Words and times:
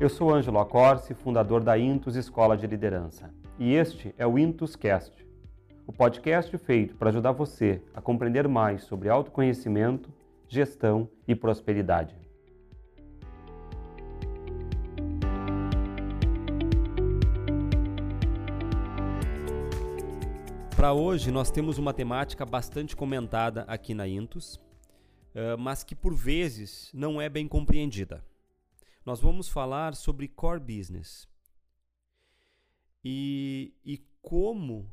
Eu 0.00 0.08
sou 0.08 0.34
Ângelo 0.34 0.58
Acorce, 0.58 1.12
fundador 1.12 1.62
da 1.62 1.78
Intus 1.78 2.16
Escola 2.16 2.56
de 2.56 2.66
Liderança, 2.66 3.30
e 3.58 3.74
este 3.74 4.14
é 4.16 4.26
o 4.26 4.38
Intus 4.38 4.74
Cast, 4.74 5.12
o 5.86 5.92
podcast 5.92 6.56
feito 6.56 6.96
para 6.96 7.10
ajudar 7.10 7.32
você 7.32 7.82
a 7.92 8.00
compreender 8.00 8.48
mais 8.48 8.84
sobre 8.84 9.10
autoconhecimento, 9.10 10.10
gestão 10.48 11.06
e 11.28 11.34
prosperidade. 11.34 12.16
Para 20.74 20.94
hoje, 20.94 21.30
nós 21.30 21.50
temos 21.50 21.76
uma 21.76 21.92
temática 21.92 22.46
bastante 22.46 22.96
comentada 22.96 23.66
aqui 23.68 23.92
na 23.92 24.08
Intus, 24.08 24.58
eh, 25.34 25.56
mas 25.58 25.84
que 25.84 25.94
por 25.94 26.14
vezes 26.14 26.90
não 26.94 27.20
é 27.20 27.28
bem 27.28 27.46
compreendida. 27.46 28.24
Nós 29.04 29.20
vamos 29.20 29.48
falar 29.48 29.94
sobre 29.94 30.28
core 30.28 30.60
business 30.60 31.28
e, 33.02 33.74
e 33.84 33.98
como 34.20 34.90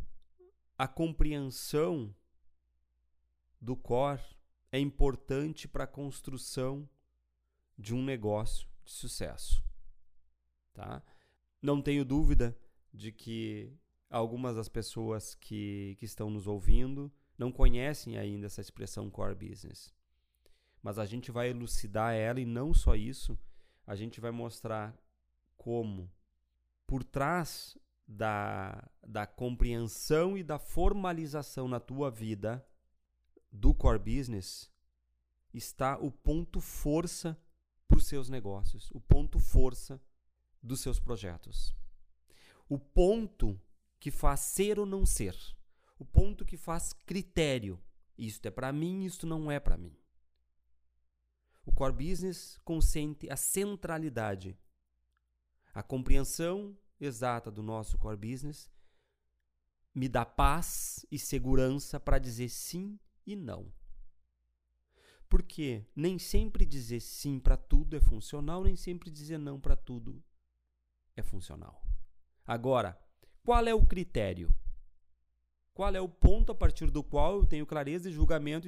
a 0.77 0.87
compreensão 0.87 2.15
do 3.59 3.75
core 3.75 4.21
é 4.71 4.79
importante 4.79 5.67
para 5.67 5.83
a 5.83 5.87
construção 5.87 6.87
de 7.77 7.93
um 7.93 8.03
negócio 8.03 8.67
de 8.85 8.91
sucesso. 8.91 9.61
Tá? 10.73 11.03
Não 11.61 11.81
tenho 11.81 12.05
dúvida 12.05 12.57
de 12.93 13.11
que 13.11 13.73
algumas 14.09 14.55
das 14.55 14.69
pessoas 14.69 15.35
que, 15.35 15.97
que 15.99 16.05
estão 16.05 16.29
nos 16.29 16.47
ouvindo 16.47 17.11
não 17.37 17.51
conhecem 17.51 18.17
ainda 18.17 18.45
essa 18.45 18.61
expressão 18.61 19.09
core 19.09 19.35
business. 19.35 19.93
Mas 20.81 20.97
a 20.97 21.05
gente 21.05 21.31
vai 21.31 21.49
elucidar 21.49 22.13
ela 22.13 22.39
e 22.39 22.45
não 22.45 22.73
só 22.73 22.95
isso, 22.95 23.37
a 23.87 23.95
gente 23.95 24.19
vai 24.19 24.31
mostrar 24.31 24.93
como, 25.55 26.11
por 26.85 27.05
trás 27.05 27.77
da, 28.05 28.85
da 29.05 29.25
compreensão 29.25 30.37
e 30.37 30.43
da 30.43 30.59
formalização 30.59 31.69
na 31.69 31.79
tua 31.79 32.11
vida 32.11 32.67
do 33.49 33.73
core 33.73 33.99
business, 33.99 34.69
está 35.53 35.97
o 35.97 36.11
ponto 36.11 36.59
força 36.59 37.41
para 37.87 37.97
os 37.97 38.05
seus 38.05 38.29
negócios, 38.29 38.91
o 38.91 38.99
ponto 38.99 39.39
força 39.39 40.01
dos 40.61 40.81
seus 40.81 40.99
projetos. 40.99 41.73
O 42.67 42.77
ponto 42.77 43.59
que 43.99 44.11
faz 44.11 44.41
ser 44.41 44.77
ou 44.77 44.85
não 44.85 45.05
ser. 45.05 45.35
O 45.97 46.03
ponto 46.05 46.45
que 46.45 46.57
faz 46.57 46.91
critério. 46.91 47.81
Isto 48.17 48.47
é 48.47 48.51
para 48.51 48.73
mim, 48.73 49.05
isto 49.05 49.25
não 49.25 49.49
é 49.49 49.59
para 49.59 49.77
mim. 49.77 49.95
O 51.67 51.71
core 51.73 51.93
business 51.93 52.57
consente 52.63 53.29
a 53.29 53.35
centralidade, 53.35 54.57
a 55.73 55.83
compreensão 55.83 56.75
exata 56.99 57.51
do 57.51 57.61
nosso 57.61 57.97
core 57.97 58.15
business 58.17 58.71
me 59.93 60.07
dá 60.07 60.25
paz 60.25 61.05
e 61.11 61.19
segurança 61.19 61.99
para 61.99 62.19
dizer 62.19 62.49
sim 62.49 62.97
e 63.25 63.35
não. 63.35 63.71
Porque 65.27 65.85
nem 65.93 66.17
sempre 66.17 66.65
dizer 66.65 67.01
sim 67.01 67.37
para 67.37 67.57
tudo 67.57 67.97
é 67.97 67.99
funcional, 67.99 68.63
nem 68.63 68.77
sempre 68.77 69.11
dizer 69.11 69.37
não 69.37 69.59
para 69.59 69.75
tudo 69.75 70.23
é 71.17 71.21
funcional. 71.21 71.85
Agora, 72.45 72.97
qual 73.43 73.67
é 73.67 73.73
o 73.73 73.85
critério? 73.85 74.55
Qual 75.73 75.93
é 75.93 75.99
o 75.99 76.07
ponto 76.07 76.51
a 76.51 76.55
partir 76.55 76.89
do 76.89 77.03
qual 77.03 77.39
eu 77.39 77.45
tenho 77.45 77.65
clareza 77.65 78.09
e 78.09 78.13
julgamento 78.13 78.67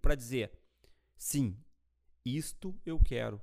para 0.00 0.14
dizer 0.14 0.58
sim, 1.16 1.62
isto 2.24 2.78
eu 2.84 2.98
quero, 2.98 3.40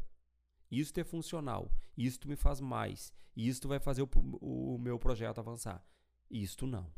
isto 0.70 1.00
é 1.00 1.04
funcional, 1.04 1.72
isto 1.98 2.28
me 2.28 2.36
faz 2.36 2.60
mais, 2.60 3.14
isto 3.36 3.68
vai 3.68 3.80
fazer 3.80 4.02
o, 4.02 4.10
o 4.42 4.78
meu 4.78 4.98
projeto 4.98 5.40
avançar. 5.40 5.86
Isto 6.30 6.66
não. 6.66 6.92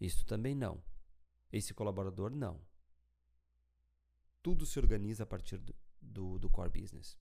Isto 0.00 0.24
também 0.24 0.54
não. 0.54 0.82
Esse 1.52 1.74
colaborador 1.74 2.30
não. 2.30 2.60
Tudo 4.42 4.64
se 4.64 4.78
organiza 4.78 5.24
a 5.24 5.26
partir 5.26 5.58
do, 5.58 5.74
do, 6.00 6.38
do 6.38 6.50
core 6.50 6.70
business. 6.70 7.18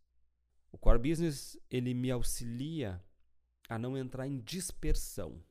O 0.71 0.77
core 0.77 0.99
business 0.99 1.57
ele 1.69 1.93
me 1.93 2.11
auxilia 2.11 3.03
a 3.67 3.77
não 3.77 3.97
entrar 3.97 4.27
em 4.27 4.39
dispersão, 4.39 5.43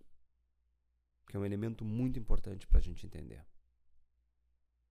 que 1.26 1.36
é 1.36 1.40
um 1.40 1.44
elemento 1.44 1.84
muito 1.84 2.18
importante 2.18 2.66
para 2.66 2.78
a 2.78 2.82
gente 2.82 3.06
entender. 3.06 3.44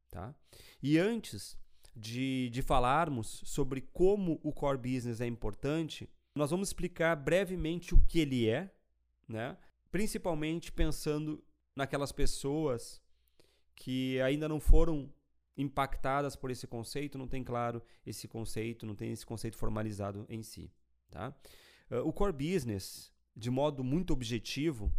Tá? 0.09 0.35
E 0.81 0.97
antes 0.99 1.57
de, 1.95 2.49
de 2.49 2.61
falarmos 2.61 3.41
sobre 3.45 3.81
como 3.81 4.39
o 4.43 4.51
core 4.51 4.77
business 4.77 5.21
é 5.21 5.27
importante, 5.27 6.09
nós 6.35 6.49
vamos 6.49 6.69
explicar 6.69 7.15
brevemente 7.15 7.93
o 7.93 8.01
que 8.05 8.19
ele 8.19 8.49
é, 8.49 8.73
né? 9.27 9.57
principalmente 9.91 10.71
pensando 10.71 11.43
naquelas 11.75 12.11
pessoas 12.11 13.01
que 13.75 14.19
ainda 14.21 14.47
não 14.47 14.59
foram 14.59 15.11
impactadas 15.55 16.35
por 16.35 16.49
esse 16.49 16.65
conceito, 16.65 17.17
não 17.17 17.27
tem 17.27 17.43
claro 17.43 17.81
esse 18.05 18.27
conceito, 18.27 18.85
não 18.85 18.95
tem 18.95 19.11
esse 19.11 19.25
conceito 19.25 19.57
formalizado 19.57 20.25
em 20.27 20.41
si. 20.41 20.71
Tá? 21.11 21.35
Uh, 21.91 22.07
o 22.07 22.11
core 22.11 22.33
business 22.33 23.13
de 23.35 23.49
modo 23.49 23.83
muito 23.83 24.13
objetivo, 24.13 24.91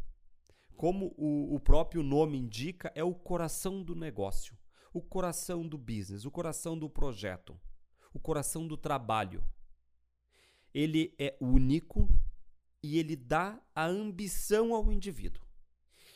como 0.76 1.14
o, 1.16 1.54
o 1.54 1.60
próprio 1.60 2.02
nome 2.02 2.38
indica, 2.38 2.92
é 2.94 3.02
o 3.02 3.14
coração 3.14 3.82
do 3.82 3.94
negócio, 3.94 4.56
o 4.94 5.02
coração 5.02 5.66
do 5.66 5.76
business, 5.76 6.24
o 6.24 6.30
coração 6.30 6.78
do 6.78 6.88
projeto, 6.88 7.60
o 8.14 8.20
coração 8.20 8.66
do 8.66 8.76
trabalho. 8.76 9.44
Ele 10.72 11.12
é 11.18 11.36
único 11.40 12.08
e 12.80 12.96
ele 12.98 13.16
dá 13.16 13.60
a 13.74 13.84
ambição 13.86 14.72
ao 14.72 14.92
indivíduo. 14.92 15.44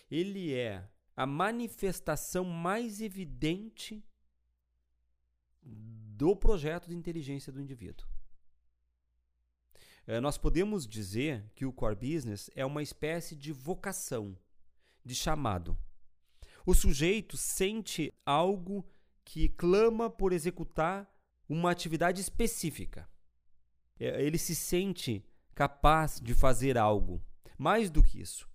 Ele 0.08 0.54
é 0.54 0.88
a 1.16 1.26
manifestação 1.26 2.44
mais 2.44 3.00
evidente 3.00 4.02
do 5.60 6.36
projeto 6.36 6.88
de 6.88 6.94
inteligência 6.94 7.52
do 7.52 7.60
indivíduo. 7.60 8.06
É, 10.06 10.20
nós 10.20 10.38
podemos 10.38 10.86
dizer 10.86 11.50
que 11.54 11.66
o 11.66 11.72
core 11.72 11.96
business 11.96 12.48
é 12.54 12.64
uma 12.64 12.82
espécie 12.82 13.34
de 13.34 13.52
vocação, 13.52 14.38
de 15.04 15.14
chamado. 15.14 15.76
O 16.68 16.74
sujeito 16.74 17.34
sente 17.34 18.12
algo 18.26 18.86
que 19.24 19.48
clama 19.48 20.10
por 20.10 20.34
executar 20.34 21.10
uma 21.48 21.70
atividade 21.70 22.20
específica. 22.20 23.08
É, 23.98 24.22
ele 24.22 24.36
se 24.36 24.54
sente 24.54 25.24
capaz 25.54 26.20
de 26.20 26.34
fazer 26.34 26.76
algo. 26.76 27.24
Mais 27.56 27.88
do 27.88 28.02
que 28.02 28.20
isso, 28.20 28.46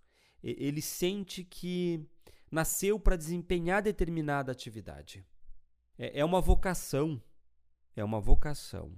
ele 0.43 0.79
sente 0.79 1.43
que 1.43 2.07
nasceu 2.51 2.99
para 2.99 3.15
desempenhar 3.15 3.81
determinada 3.81 4.51
atividade. 4.51 5.25
É, 5.97 6.19
é 6.19 6.23
uma 6.23 6.39
vocação. 6.39 7.19
É 7.95 8.03
uma 8.03 8.19
vocação. 8.19 8.95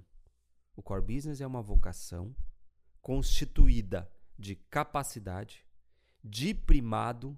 O 0.76 0.82
core 0.82 1.14
business 1.14 1.40
é 1.40 1.46
uma 1.46 1.62
vocação 1.62 2.36
constituída 3.00 4.12
de 4.38 4.56
capacidade, 4.56 5.64
de 6.22 6.52
primado 6.52 7.34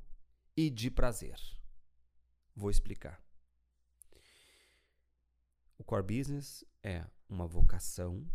e 0.57 0.69
de 0.71 0.91
prazer. 0.91 1.58
Vou 2.59 2.71
explicar. 2.71 3.23
O 5.79 5.85
core 5.85 6.03
business 6.03 6.65
é 6.83 7.05
uma 7.29 7.47
vocação, 7.47 8.29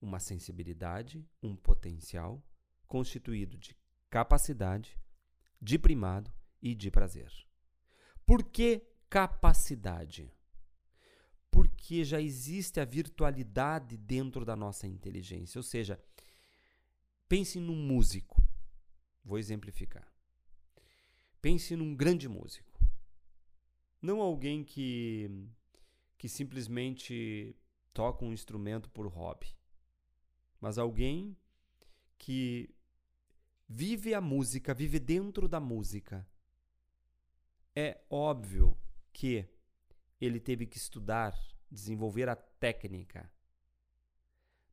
uma 0.00 0.18
sensibilidade, 0.18 1.24
um 1.40 1.54
potencial 1.54 2.42
constituído 2.88 3.56
de 3.56 3.76
capacidade, 4.10 4.98
de 5.62 5.78
primado 5.78 6.32
e 6.60 6.74
de 6.74 6.90
prazer. 6.90 7.32
Por 8.26 8.42
que 8.42 8.82
capacidade? 9.08 10.34
Porque 11.48 12.04
já 12.04 12.20
existe 12.20 12.80
a 12.80 12.84
virtualidade 12.84 13.96
dentro 13.96 14.44
da 14.44 14.56
nossa 14.56 14.88
inteligência, 14.88 15.60
ou 15.60 15.62
seja, 15.62 16.02
Pense 17.28 17.60
num 17.60 17.76
músico. 17.76 18.42
Vou 19.22 19.38
exemplificar. 19.38 20.10
Pense 21.42 21.76
num 21.76 21.94
grande 21.94 22.26
músico. 22.26 22.67
Não 24.00 24.20
alguém 24.20 24.62
que, 24.62 25.28
que 26.16 26.28
simplesmente 26.28 27.56
toca 27.92 28.24
um 28.24 28.32
instrumento 28.32 28.88
por 28.90 29.06
hobby, 29.06 29.56
mas 30.60 30.78
alguém 30.78 31.36
que 32.16 32.74
vive 33.68 34.14
a 34.14 34.20
música, 34.20 34.72
vive 34.72 34.98
dentro 34.98 35.48
da 35.48 35.60
música. 35.60 36.26
É 37.74 38.00
óbvio 38.08 38.76
que 39.12 39.48
ele 40.20 40.40
teve 40.40 40.66
que 40.66 40.78
estudar, 40.78 41.36
desenvolver 41.70 42.28
a 42.28 42.36
técnica, 42.36 43.30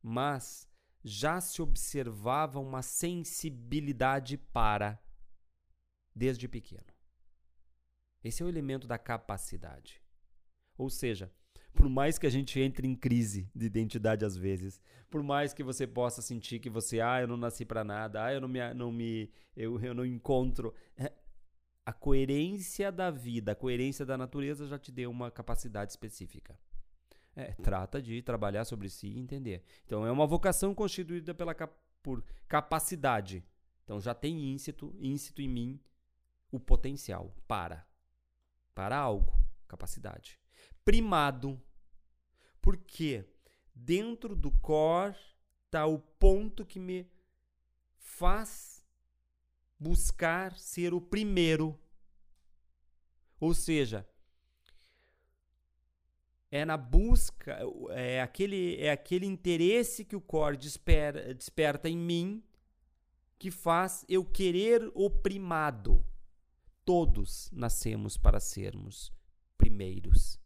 mas 0.02 0.68
já 1.04 1.40
se 1.40 1.62
observava 1.62 2.58
uma 2.58 2.82
sensibilidade 2.82 4.36
para 4.36 5.00
desde 6.14 6.48
pequeno. 6.48 6.95
Esse 8.26 8.42
é 8.42 8.46
o 8.46 8.48
elemento 8.48 8.86
da 8.86 8.98
capacidade. 8.98 10.02
Ou 10.76 10.90
seja, 10.90 11.32
Por 11.76 11.90
mais 11.90 12.18
que 12.18 12.26
a 12.26 12.30
gente 12.30 12.58
entre 12.58 12.88
em 12.88 12.96
crise 12.96 13.50
de 13.54 13.66
identidade 13.66 14.24
às 14.24 14.34
vezes, 14.34 14.80
por 15.10 15.22
mais 15.22 15.52
que 15.52 15.62
você 15.62 15.86
possa 15.86 16.22
sentir 16.22 16.58
que 16.58 16.70
você, 16.70 17.00
ah, 17.02 17.20
eu 17.20 17.28
não 17.28 17.36
nasci 17.36 17.66
para 17.66 17.84
nada, 17.84 18.24
ah, 18.24 18.32
eu 18.32 18.40
não 18.40 18.48
me, 18.48 18.74
não 18.74 18.90
me 18.90 19.30
eu, 19.54 19.78
eu 19.80 19.92
não 19.92 20.04
encontro. 20.04 20.72
É, 20.96 21.12
a 21.84 21.92
coerência 21.92 22.90
da 22.90 23.10
vida, 23.10 23.52
a 23.52 23.54
coerência 23.54 24.06
da 24.06 24.16
natureza 24.16 24.66
já 24.66 24.78
te 24.78 24.90
deu 24.90 25.10
uma 25.10 25.30
capacidade 25.30 25.92
específica. 25.92 26.58
É, 27.36 27.52
trata 27.62 28.00
de 28.00 28.22
trabalhar 28.22 28.64
sobre 28.64 28.88
si 28.88 29.08
e 29.08 29.18
entender. 29.18 29.62
Então 29.84 30.06
é 30.06 30.10
uma 30.10 30.26
vocação 30.26 30.74
constituída 30.74 31.34
pela, 31.34 31.54
por 32.02 32.24
capacidade. 32.48 33.44
Então 33.84 34.00
já 34.00 34.14
tem 34.14 34.50
íncito, 34.50 34.96
íncito 34.98 35.42
em 35.42 35.48
mim 35.48 35.80
o 36.50 36.58
potencial 36.58 37.36
para 37.46 37.86
para 38.76 38.98
algo, 38.98 39.32
capacidade. 39.66 40.38
Primado. 40.84 41.58
Porque 42.60 43.24
dentro 43.74 44.36
do 44.36 44.50
core 44.50 45.16
está 45.64 45.86
o 45.86 45.98
ponto 45.98 46.66
que 46.66 46.78
me 46.78 47.10
faz 47.96 48.84
buscar 49.78 50.56
ser 50.58 50.92
o 50.92 51.00
primeiro. 51.00 51.80
Ou 53.40 53.54
seja, 53.54 54.06
é 56.50 56.64
na 56.64 56.76
busca, 56.76 57.58
é 57.90 58.20
aquele, 58.20 58.76
é 58.76 58.90
aquele 58.90 59.24
interesse 59.24 60.04
que 60.04 60.16
o 60.16 60.20
core 60.20 60.58
desper, 60.58 61.34
desperta 61.34 61.88
em 61.88 61.96
mim 61.96 62.44
que 63.38 63.50
faz 63.50 64.04
eu 64.06 64.22
querer 64.24 64.90
o 64.94 65.08
primado. 65.08 66.04
Todos 66.86 67.50
nascemos 67.52 68.16
para 68.16 68.40
sermos 68.40 69.12
primeiros. 69.58 70.40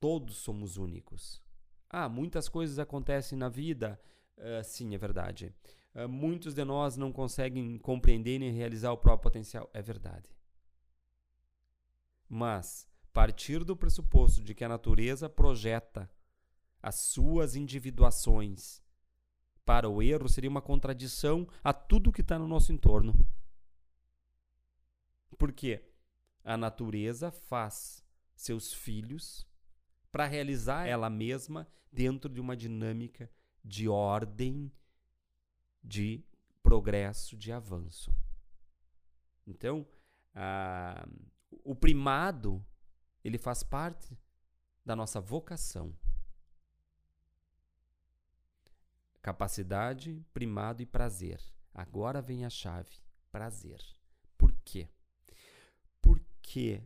Todos 0.00 0.36
somos 0.36 0.78
únicos. 0.78 1.42
Ah, 1.90 2.08
muitas 2.08 2.48
coisas 2.48 2.78
acontecem 2.78 3.36
na 3.36 3.50
vida. 3.50 4.00
Uh, 4.38 4.64
sim, 4.64 4.94
é 4.94 4.98
verdade. 4.98 5.54
Uh, 5.94 6.08
muitos 6.08 6.54
de 6.54 6.64
nós 6.64 6.96
não 6.96 7.12
conseguem 7.12 7.76
compreender 7.76 8.38
nem 8.38 8.52
realizar 8.52 8.92
o 8.92 8.96
próprio 8.96 9.24
potencial. 9.24 9.68
É 9.74 9.82
verdade. 9.82 10.34
Mas 12.26 12.88
partir 13.12 13.64
do 13.64 13.76
pressuposto 13.76 14.44
de 14.44 14.54
que 14.54 14.64
a 14.64 14.68
natureza 14.68 15.28
projeta 15.28 16.08
as 16.80 16.94
suas 17.00 17.56
individuações 17.56 18.80
para 19.64 19.88
o 19.88 20.00
erro 20.00 20.28
seria 20.28 20.48
uma 20.48 20.62
contradição 20.62 21.48
a 21.64 21.72
tudo 21.72 22.12
que 22.12 22.20
está 22.20 22.38
no 22.38 22.46
nosso 22.46 22.72
entorno. 22.72 23.12
Por 25.36 25.52
quê? 25.52 25.84
A 26.42 26.56
natureza 26.56 27.30
faz 27.30 28.04
seus 28.34 28.72
filhos 28.72 29.46
para 30.10 30.26
realizar 30.26 30.86
ela 30.86 31.10
mesma 31.10 31.68
dentro 31.92 32.32
de 32.32 32.40
uma 32.40 32.56
dinâmica 32.56 33.30
de 33.64 33.88
ordem, 33.88 34.72
de 35.82 36.24
progresso, 36.62 37.36
de 37.36 37.52
avanço. 37.52 38.14
Então, 39.46 39.86
o 41.50 41.74
primado 41.74 42.64
ele 43.22 43.38
faz 43.38 43.62
parte 43.62 44.18
da 44.84 44.96
nossa 44.96 45.20
vocação. 45.20 45.94
Capacidade, 49.20 50.24
primado 50.32 50.82
e 50.82 50.86
prazer. 50.86 51.42
Agora 51.74 52.22
vem 52.22 52.44
a 52.44 52.50
chave: 52.50 53.02
prazer. 53.30 53.82
Por 54.36 54.52
quê? 54.64 54.88
Porque 56.48 56.80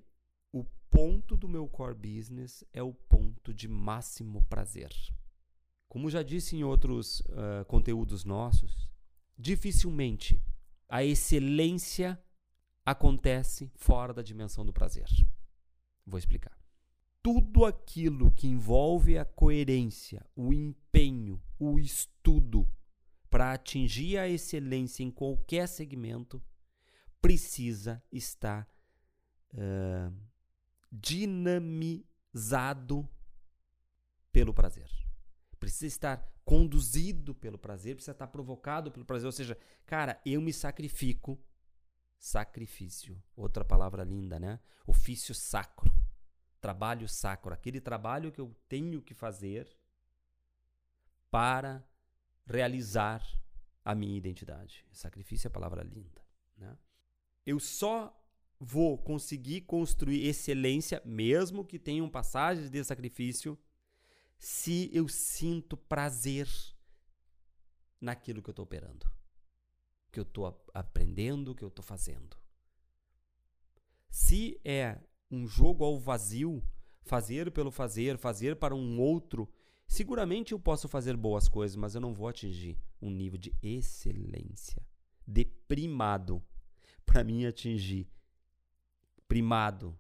o 0.53 0.65
ponto 0.91 1.37
do 1.37 1.49
meu 1.49 1.69
core 1.69 1.95
business 1.95 2.65
é 2.73 2.83
o 2.83 2.93
ponto 2.93 3.55
de 3.55 3.69
máximo 3.69 4.43
prazer. 4.47 4.91
Como 5.89 6.11
já 6.11 6.21
disse 6.21 6.57
em 6.57 6.65
outros 6.65 7.21
uh, 7.21 7.65
conteúdos 7.69 8.25
nossos, 8.25 8.89
dificilmente 9.39 10.43
a 10.89 11.05
excelência 11.05 12.21
acontece 12.85 13.71
fora 13.77 14.13
da 14.13 14.21
dimensão 14.21 14.67
do 14.67 14.73
prazer. 14.73 15.07
Vou 16.05 16.19
explicar. 16.19 16.59
Tudo 17.23 17.65
aquilo 17.65 18.33
que 18.33 18.49
envolve 18.49 19.17
a 19.17 19.25
coerência, 19.25 20.27
o 20.35 20.53
empenho, 20.53 21.41
o 21.57 21.79
estudo 21.79 22.69
para 23.31 23.53
atingir 23.53 24.19
a 24.19 24.29
excelência 24.29 25.05
em 25.05 25.11
qualquer 25.13 25.69
segmento 25.69 26.43
precisa 27.21 28.03
estar 28.11 28.67
uh, 29.55 30.13
dinamizado 30.91 32.07
pelo 34.31 34.53
prazer. 34.53 34.91
Precisa 35.59 35.87
estar 35.87 36.33
conduzido 36.45 37.35
pelo 37.35 37.57
prazer, 37.59 37.95
precisa 37.95 38.13
estar 38.13 38.27
provocado 38.27 38.91
pelo 38.91 39.05
prazer. 39.05 39.27
Ou 39.27 39.33
seja, 39.33 39.57
cara, 39.87 40.21
eu 40.27 40.41
me 40.41 40.53
sacrifico 40.53 41.39
sacrifício. 42.19 43.21
Outra 43.37 43.65
palavra 43.65 44.05
linda, 44.05 44.39
né? 44.39 44.61
Ofício 44.87 45.35
sacro. 45.35 45.93
Trabalho 46.61 47.09
sacro. 47.09 47.53
Aquele 47.53 47.81
trabalho 47.81 48.31
que 48.31 48.41
eu 48.41 48.55
tenho 48.69 49.03
que 49.03 49.15
fazer 49.15 49.69
para 51.31 51.85
realizar 52.47 53.27
a 53.85 53.95
minha 53.95 54.17
identidade. 54.17 54.87
Sacrifício 54.93 55.49
é 55.49 55.51
a 55.51 55.53
palavra 55.53 55.83
linda. 55.83 56.23
Né? 56.57 56.77
Eu 57.45 57.59
só 57.59 58.17
vou 58.65 58.97
conseguir 58.97 59.63
construir 59.63 60.27
excelência, 60.27 61.03
mesmo 61.05 61.65
que 61.65 61.79
tenham 61.79 62.09
passagens 62.09 62.71
de 62.71 62.85
sacrifício, 62.85 63.59
se 64.39 64.91
eu 64.93 65.09
sinto 65.09 65.77
prazer 65.77 66.49
naquilo 68.01 68.41
que 68.43 68.51
eu 68.51 68.53
estou 68.53 68.65
operando 68.65 69.13
que 70.13 70.21
eu 70.21 70.25
estou 70.25 70.63
aprendendo, 70.75 71.55
que 71.55 71.65
eu 71.65 71.69
estou 71.69 71.83
fazendo. 71.83 72.37
Se 74.11 74.61
é 74.63 75.01
um 75.31 75.47
jogo 75.47 75.83
ao 75.83 75.99
vazio, 75.99 76.63
fazer 77.01 77.51
pelo 77.51 77.71
fazer, 77.71 78.19
fazer 78.19 78.57
para 78.57 78.75
um 78.75 79.01
outro, 79.01 79.51
seguramente 79.89 80.53
eu 80.53 80.61
posso 80.61 80.87
fazer 80.87 81.17
boas 81.17 81.49
coisas, 81.49 81.75
mas 81.75 81.95
eu 81.95 82.01
não 82.01 82.13
vou 82.13 82.29
atingir 82.29 82.79
um 83.01 83.11
nível 83.11 83.39
de 83.39 83.55
excelência, 83.63 84.87
de 85.27 85.47
primado. 85.47 86.43
Para 87.07 87.25
mim 87.25 87.47
atingir 87.47 88.09
primado, 89.33 89.99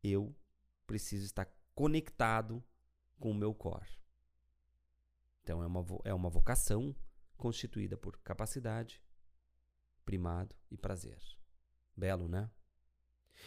eu 0.00 0.32
preciso 0.86 1.24
estar 1.24 1.52
conectado 1.74 2.62
com 3.18 3.32
o 3.32 3.34
meu 3.34 3.52
core. 3.52 3.98
Então 5.42 5.60
é 5.60 5.66
uma, 5.66 5.84
é 6.04 6.14
uma 6.14 6.30
vocação 6.30 6.94
constituída 7.36 7.96
por 7.96 8.16
capacidade, 8.18 9.02
primado 10.04 10.54
e 10.70 10.76
prazer. 10.76 11.18
Belo, 11.96 12.28
né? 12.28 12.48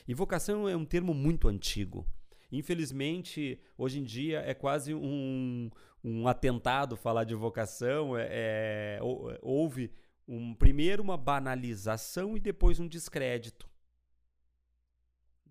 E 0.06 0.14
vocação 0.14 0.68
é 0.68 0.76
um 0.76 0.84
termo 0.84 1.14
muito 1.14 1.48
antigo. 1.48 2.06
Infelizmente, 2.52 3.62
hoje 3.78 3.98
em 3.98 4.04
dia 4.04 4.42
é 4.42 4.54
quase 4.54 4.94
um, 4.94 5.72
um 6.04 6.28
atentado 6.28 6.98
falar 6.98 7.24
de 7.24 7.34
vocação. 7.34 8.18
É, 8.18 8.28
é, 8.30 9.00
houve 9.42 9.90
um, 10.28 10.54
primeiro 10.54 11.02
uma 11.02 11.16
banalização 11.16 12.36
e 12.36 12.42
depois 12.42 12.78
um 12.78 12.90
descrédito. 12.90 13.71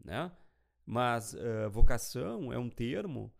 Né? 0.03 0.31
Mas 0.85 1.35
uh, 1.35 1.71
vocação 1.71 2.53
é 2.53 2.59
um 2.59 2.71
termo 2.71 3.33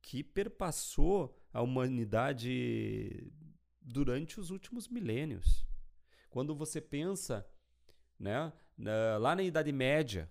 que 0.00 0.22
perpassou 0.22 1.36
a 1.52 1.62
humanidade 1.62 3.32
durante 3.80 4.38
os 4.38 4.50
últimos 4.50 4.88
milênios. 4.88 5.66
Quando 6.28 6.54
você 6.54 6.80
pensa 6.80 7.48
né, 8.18 8.52
na, 8.76 9.16
lá 9.18 9.34
na 9.34 9.42
Idade 9.42 9.72
Média, 9.72 10.30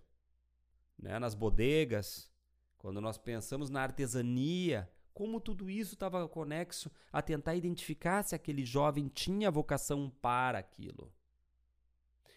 né, 0.98 1.20
nas 1.20 1.36
bodegas, 1.36 2.32
quando 2.78 3.02
nós 3.02 3.18
pensamos 3.18 3.70
na 3.70 3.82
artesania, 3.82 4.90
como 5.14 5.40
tudo 5.40 5.70
isso 5.70 5.94
estava 5.94 6.28
conexo 6.28 6.92
a 7.12 7.22
tentar 7.22 7.56
identificar 7.56 8.24
se 8.24 8.36
aquele 8.36 8.66
jovem 8.66 9.08
tinha 9.08 9.50
vocação 9.50 10.10
para 10.22 10.60
aquilo. 10.60 11.12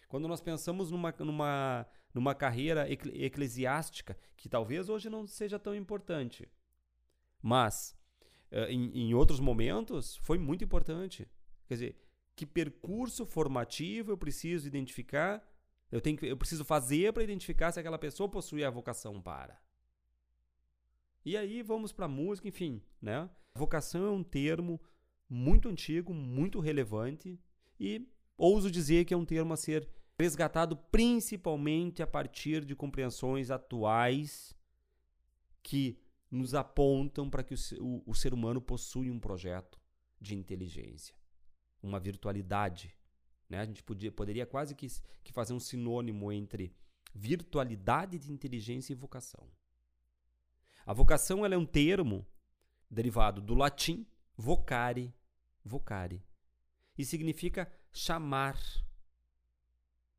Quando 0.07 0.27
nós 0.27 0.41
pensamos 0.41 0.89
numa, 0.89 1.13
numa, 1.19 1.85
numa 2.13 2.33
carreira 2.33 2.87
eclesiástica, 2.89 4.17
que 4.35 4.49
talvez 4.49 4.89
hoje 4.89 5.09
não 5.09 5.27
seja 5.27 5.59
tão 5.59 5.75
importante, 5.75 6.49
mas 7.41 7.95
eh, 8.51 8.71
em, 8.71 9.09
em 9.09 9.13
outros 9.13 9.39
momentos 9.39 10.15
foi 10.17 10.37
muito 10.37 10.63
importante. 10.63 11.27
Quer 11.67 11.73
dizer, 11.75 11.95
que 12.35 12.45
percurso 12.45 13.25
formativo 13.25 14.11
eu 14.11 14.17
preciso 14.17 14.67
identificar, 14.67 15.45
eu, 15.91 16.01
tenho 16.01 16.17
que, 16.17 16.25
eu 16.25 16.37
preciso 16.37 16.63
fazer 16.63 17.13
para 17.13 17.23
identificar 17.23 17.71
se 17.71 17.79
aquela 17.79 17.99
pessoa 17.99 18.29
possui 18.29 18.63
a 18.63 18.69
vocação 18.69 19.21
para. 19.21 19.59
E 21.25 21.35
aí 21.35 21.61
vamos 21.61 21.91
para 21.91 22.05
a 22.05 22.09
música, 22.09 22.47
enfim, 22.47 22.81
né? 23.01 23.29
Vocação 23.53 24.05
é 24.05 24.09
um 24.09 24.23
termo 24.23 24.79
muito 25.27 25.67
antigo, 25.69 26.13
muito 26.13 26.59
relevante 26.59 27.39
e 27.79 28.07
ouso 28.37 28.71
dizer 28.71 29.05
que 29.05 29.13
é 29.13 29.17
um 29.17 29.25
termo 29.25 29.53
a 29.53 29.57
ser 29.57 29.87
resgatado 30.19 30.75
principalmente 30.75 32.03
a 32.03 32.07
partir 32.07 32.65
de 32.65 32.75
compreensões 32.75 33.49
atuais 33.49 34.53
que 35.63 35.97
nos 36.29 36.53
apontam 36.53 37.29
para 37.29 37.43
que 37.43 37.53
o, 37.53 37.57
o, 37.79 38.03
o, 38.07 38.15
ser 38.15 38.33
humano 38.33 38.61
possui 38.61 39.09
um 39.09 39.19
projeto 39.19 39.79
de 40.19 40.35
inteligência, 40.35 41.15
uma 41.81 41.99
virtualidade. 41.99 42.95
Né? 43.49 43.59
A 43.59 43.65
gente 43.65 43.81
podia, 43.81 44.11
poderia 44.11 44.45
quase 44.45 44.75
que, 44.75 44.87
que 45.23 45.31
fazer 45.31 45.53
um 45.53 45.59
sinônimo 45.59 46.31
entre 46.31 46.75
virtualidade 47.13 48.19
de 48.19 48.31
inteligência 48.31 48.93
e 48.93 48.95
vocação. 48.95 49.49
A 50.85 50.93
vocação 50.93 51.45
ela 51.45 51.55
é 51.55 51.57
um 51.57 51.65
termo 51.65 52.27
derivado 52.89 53.41
do 53.41 53.55
latim 53.55 54.05
vocare, 54.35 55.13
vocare, 55.63 56.23
e 56.97 57.05
significa 57.05 57.71
chamar. 57.91 58.57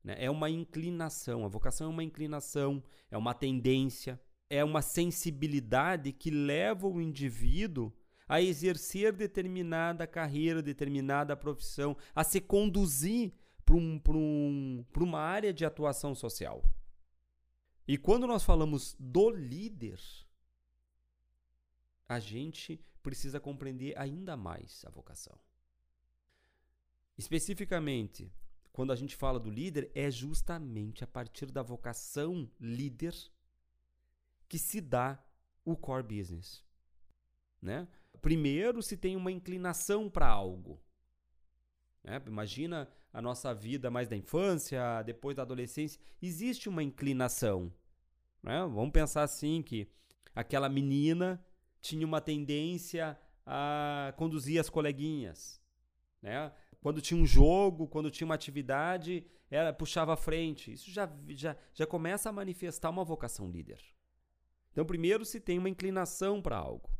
Né? 0.02 0.16
É 0.18 0.30
uma 0.30 0.50
inclinação. 0.50 1.44
A 1.44 1.48
vocação 1.48 1.88
é 1.88 1.90
uma 1.90 2.04
inclinação, 2.04 2.82
é 3.10 3.16
uma 3.16 3.34
tendência, 3.34 4.20
é 4.48 4.64
uma 4.64 4.82
sensibilidade 4.82 6.12
que 6.12 6.30
leva 6.30 6.86
o 6.86 7.00
indivíduo 7.00 7.92
a 8.28 8.40
exercer 8.40 9.12
determinada 9.12 10.06
carreira, 10.06 10.62
determinada 10.62 11.36
profissão, 11.36 11.96
a 12.14 12.22
se 12.22 12.40
conduzir 12.40 13.32
para 13.64 13.76
um, 13.76 14.00
um, 14.08 14.84
uma 14.96 15.20
área 15.20 15.52
de 15.52 15.64
atuação 15.64 16.14
social. 16.14 16.62
E 17.86 17.98
quando 17.98 18.26
nós 18.26 18.44
falamos 18.44 18.96
do 18.98 19.30
líder, 19.30 20.00
a 22.08 22.20
gente 22.20 22.80
precisa 23.02 23.40
compreender 23.40 23.98
ainda 23.98 24.36
mais 24.36 24.84
a 24.84 24.90
vocação. 24.90 25.36
Especificamente, 27.18 28.32
quando 28.72 28.92
a 28.92 28.96
gente 28.96 29.16
fala 29.16 29.38
do 29.38 29.50
líder, 29.50 29.90
é 29.94 30.10
justamente 30.10 31.02
a 31.02 31.06
partir 31.06 31.46
da 31.46 31.62
vocação 31.62 32.50
líder 32.58 33.14
que 34.48 34.58
se 34.58 34.80
dá 34.80 35.22
o 35.64 35.76
core 35.76 36.02
business. 36.02 36.64
Né? 37.60 37.86
Primeiro, 38.20 38.82
se 38.82 38.96
tem 38.96 39.16
uma 39.16 39.30
inclinação 39.30 40.08
para 40.08 40.28
algo. 40.28 40.80
Né? 42.02 42.20
Imagina 42.26 42.88
a 43.12 43.20
nossa 43.20 43.52
vida 43.54 43.90
mais 43.90 44.08
da 44.08 44.16
infância, 44.16 45.02
depois 45.02 45.36
da 45.36 45.42
adolescência, 45.42 46.00
existe 46.22 46.68
uma 46.68 46.82
inclinação. 46.82 47.72
Né? 48.42 48.60
Vamos 48.60 48.92
pensar 48.92 49.22
assim 49.22 49.62
que 49.62 49.88
aquela 50.34 50.68
menina 50.68 51.44
tinha 51.80 52.06
uma 52.06 52.20
tendência 52.20 53.18
a 53.44 54.12
conduzir 54.16 54.60
as 54.60 54.70
coleguinhas. 54.70 55.60
Né? 56.22 56.52
Quando 56.80 57.00
tinha 57.00 57.20
um 57.20 57.26
jogo, 57.26 57.86
quando 57.86 58.10
tinha 58.10 58.26
uma 58.26 58.34
atividade, 58.34 59.26
ela 59.50 59.72
puxava 59.72 60.14
à 60.14 60.16
frente. 60.16 60.72
Isso 60.72 60.90
já, 60.90 61.10
já, 61.28 61.56
já 61.74 61.86
começa 61.86 62.28
a 62.30 62.32
manifestar 62.32 62.88
uma 62.88 63.04
vocação 63.04 63.50
líder. 63.50 63.82
Então, 64.72 64.84
primeiro 64.84 65.24
se 65.24 65.40
tem 65.40 65.58
uma 65.58 65.68
inclinação 65.68 66.40
para 66.40 66.56
algo. 66.56 66.90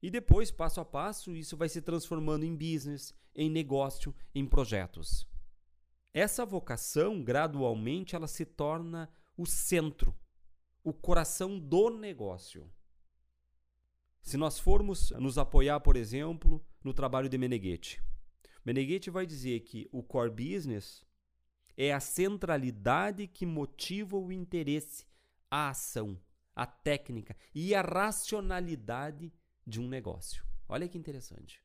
E 0.00 0.10
depois, 0.10 0.50
passo 0.50 0.80
a 0.80 0.84
passo, 0.84 1.34
isso 1.36 1.56
vai 1.56 1.68
se 1.68 1.82
transformando 1.82 2.44
em 2.44 2.56
business, 2.56 3.14
em 3.34 3.50
negócio, 3.50 4.14
em 4.34 4.46
projetos. 4.46 5.28
Essa 6.14 6.44
vocação, 6.44 7.22
gradualmente, 7.22 8.16
ela 8.16 8.26
se 8.26 8.44
torna 8.44 9.10
o 9.36 9.46
centro, 9.46 10.14
o 10.82 10.92
coração 10.92 11.58
do 11.58 11.90
negócio. 11.90 12.70
Se 14.22 14.36
nós 14.36 14.58
formos 14.58 15.10
nos 15.12 15.38
apoiar, 15.38 15.80
por 15.80 15.96
exemplo, 15.96 16.64
no 16.82 16.92
trabalho 16.92 17.28
de 17.28 17.38
Meneghetti, 17.38 18.02
Meneghetti 18.64 19.10
vai 19.10 19.26
dizer 19.26 19.60
que 19.60 19.88
o 19.92 20.02
core 20.02 20.30
business 20.30 21.04
é 21.76 21.92
a 21.92 22.00
centralidade 22.00 23.26
que 23.26 23.44
motiva 23.44 24.16
o 24.16 24.30
interesse, 24.30 25.06
a 25.50 25.70
ação, 25.70 26.20
a 26.54 26.66
técnica 26.66 27.36
e 27.54 27.74
a 27.74 27.82
racionalidade 27.82 29.32
de 29.66 29.80
um 29.80 29.88
negócio. 29.88 30.44
Olha 30.68 30.88
que 30.88 30.98
interessante. 30.98 31.62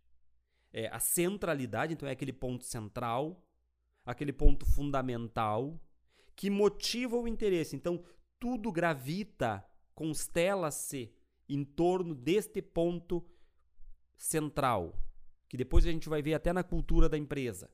É 0.72 0.88
a 0.88 1.00
centralidade, 1.00 1.94
então 1.94 2.08
é 2.08 2.12
aquele 2.12 2.34
ponto 2.34 2.66
central, 2.66 3.44
aquele 4.06 4.34
ponto 4.34 4.66
fundamental 4.66 5.80
que 6.36 6.50
motiva 6.50 7.16
o 7.16 7.28
interesse. 7.28 7.76
Então 7.76 8.04
tudo 8.40 8.72
gravita, 8.72 9.66
constela-se 9.94 11.14
em 11.50 11.64
torno 11.64 12.14
deste 12.14 12.62
ponto 12.62 13.26
central, 14.16 14.96
que 15.48 15.58
depois 15.58 15.86
a 15.86 15.92
gente 15.92 16.10
vai 16.10 16.22
ver 16.22 16.34
até 16.34 16.52
na 16.52 16.64
cultura 16.64 17.08
da 17.08 17.18
empresa. 17.18 17.70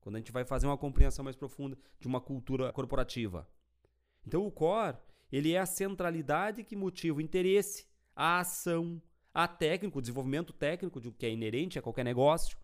Quando 0.00 0.16
a 0.16 0.18
gente 0.18 0.32
vai 0.32 0.44
fazer 0.44 0.66
uma 0.66 0.78
compreensão 0.78 1.24
mais 1.24 1.36
profunda 1.36 1.76
de 1.98 2.06
uma 2.06 2.20
cultura 2.20 2.72
corporativa. 2.72 3.48
Então 4.26 4.46
o 4.46 4.50
core, 4.50 4.96
ele 5.30 5.52
é 5.52 5.58
a 5.58 5.66
centralidade 5.66 6.64
que 6.64 6.76
motiva 6.76 7.18
o 7.18 7.20
interesse, 7.20 7.86
a 8.14 8.40
ação, 8.40 9.02
a 9.34 9.46
técnico, 9.46 9.98
o 9.98 10.02
desenvolvimento 10.02 10.52
técnico 10.52 11.00
de 11.00 11.10
que 11.10 11.26
é 11.26 11.30
inerente 11.30 11.78
a 11.78 11.82
qualquer 11.82 12.04
negócio 12.04 12.58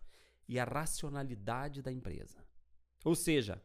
e 0.47 0.59
a 0.59 0.63
racionalidade 0.63 1.81
da 1.81 1.91
empresa. 1.91 2.37
Ou 3.03 3.15
seja, 3.15 3.61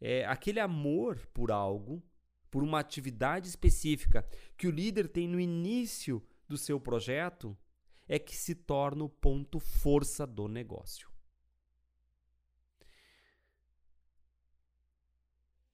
é 0.00 0.24
aquele 0.24 0.60
amor 0.60 1.26
por 1.32 1.50
algo 1.50 2.02
por 2.50 2.62
uma 2.62 2.78
atividade 2.78 3.48
específica 3.48 4.24
que 4.56 4.68
o 4.68 4.70
líder 4.70 5.08
tem 5.08 5.26
no 5.26 5.40
início 5.40 6.24
do 6.46 6.56
seu 6.56 6.78
projeto, 6.78 7.56
é 8.06 8.18
que 8.18 8.36
se 8.36 8.54
torna 8.54 9.04
o 9.04 9.08
ponto 9.08 9.58
força 9.58 10.26
do 10.26 10.46
negócio. 10.48 11.10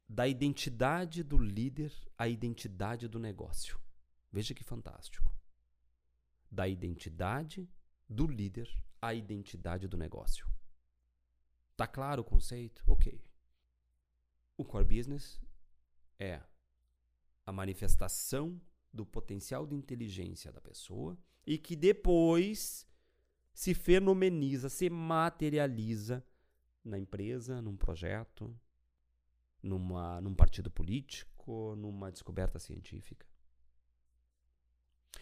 Da 0.08 0.26
identidade 0.26 1.22
do 1.22 1.38
líder 1.38 1.92
à 2.18 2.28
identidade 2.28 3.06
do 3.08 3.18
negócio. 3.18 3.80
Veja 4.32 4.54
que 4.54 4.64
fantástico. 4.64 5.32
Da 6.50 6.68
identidade 6.68 7.68
do 8.08 8.26
líder 8.26 8.68
à 9.00 9.14
identidade 9.14 9.86
do 9.86 9.96
negócio. 9.96 10.48
Tá 11.76 11.86
claro 11.86 12.22
o 12.22 12.24
conceito? 12.24 12.82
Ok. 12.86 13.24
O 14.56 14.64
core 14.64 14.84
business 14.84 15.40
é 16.18 16.42
a 17.46 17.52
manifestação 17.52 18.60
do 18.92 19.06
potencial 19.06 19.66
de 19.66 19.74
inteligência 19.74 20.52
da 20.52 20.60
pessoa 20.60 21.16
e 21.46 21.58
que 21.58 21.74
depois 21.74 22.86
se 23.52 23.74
fenomeniza, 23.74 24.68
se 24.68 24.88
materializa 24.88 26.24
na 26.84 26.98
empresa, 26.98 27.60
num 27.60 27.76
projeto, 27.76 28.54
numa, 29.62 30.20
num 30.20 30.34
partido 30.34 30.70
político, 30.70 31.74
numa 31.76 32.10
descoberta 32.10 32.58
científica. 32.58 33.26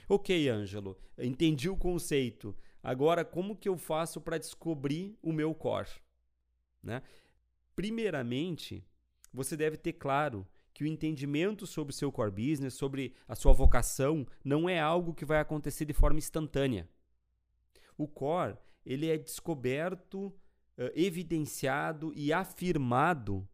Ok, 0.08 0.48
Ângelo, 0.48 0.96
entendi 1.18 1.68
o 1.68 1.76
conceito. 1.76 2.56
Agora, 2.82 3.24
como 3.24 3.56
que 3.56 3.68
eu 3.68 3.76
faço 3.76 4.20
para 4.20 4.38
descobrir 4.38 5.18
o 5.20 5.32
meu 5.32 5.54
core? 5.54 5.90
Né? 6.82 7.02
Primeiramente, 7.74 8.84
você 9.32 9.56
deve 9.56 9.76
ter 9.76 9.94
claro 9.94 10.46
que 10.78 10.84
o 10.84 10.86
entendimento 10.86 11.66
sobre 11.66 11.90
o 11.92 11.96
seu 11.96 12.12
core 12.12 12.30
business, 12.30 12.74
sobre 12.74 13.12
a 13.26 13.34
sua 13.34 13.52
vocação, 13.52 14.24
não 14.44 14.68
é 14.68 14.78
algo 14.78 15.12
que 15.12 15.24
vai 15.24 15.40
acontecer 15.40 15.84
de 15.84 15.92
forma 15.92 16.18
instantânea. 16.18 16.88
O 17.96 18.06
core, 18.06 18.56
ele 18.86 19.08
é 19.08 19.18
descoberto, 19.18 20.32
evidenciado 20.94 22.12
e 22.14 22.32
afirmado 22.32 23.48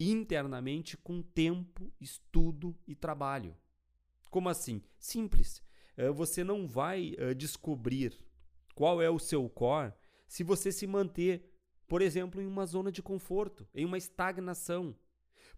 internamente 0.00 0.96
com 0.96 1.22
tempo, 1.22 1.88
estudo 2.00 2.76
e 2.84 2.96
trabalho. 2.96 3.56
Como 4.28 4.48
assim? 4.48 4.82
Simples. 4.98 5.62
Você 6.16 6.42
não 6.42 6.66
vai 6.66 7.14
descobrir 7.36 8.18
qual 8.74 9.00
é 9.00 9.08
o 9.08 9.20
seu 9.20 9.48
core 9.48 9.92
se 10.26 10.42
você 10.42 10.72
se 10.72 10.84
manter, 10.84 11.48
por 11.86 12.02
exemplo, 12.02 12.42
em 12.42 12.46
uma 12.48 12.66
zona 12.66 12.90
de 12.90 13.04
conforto, 13.04 13.68
em 13.72 13.84
uma 13.84 13.98
estagnação. 13.98 14.96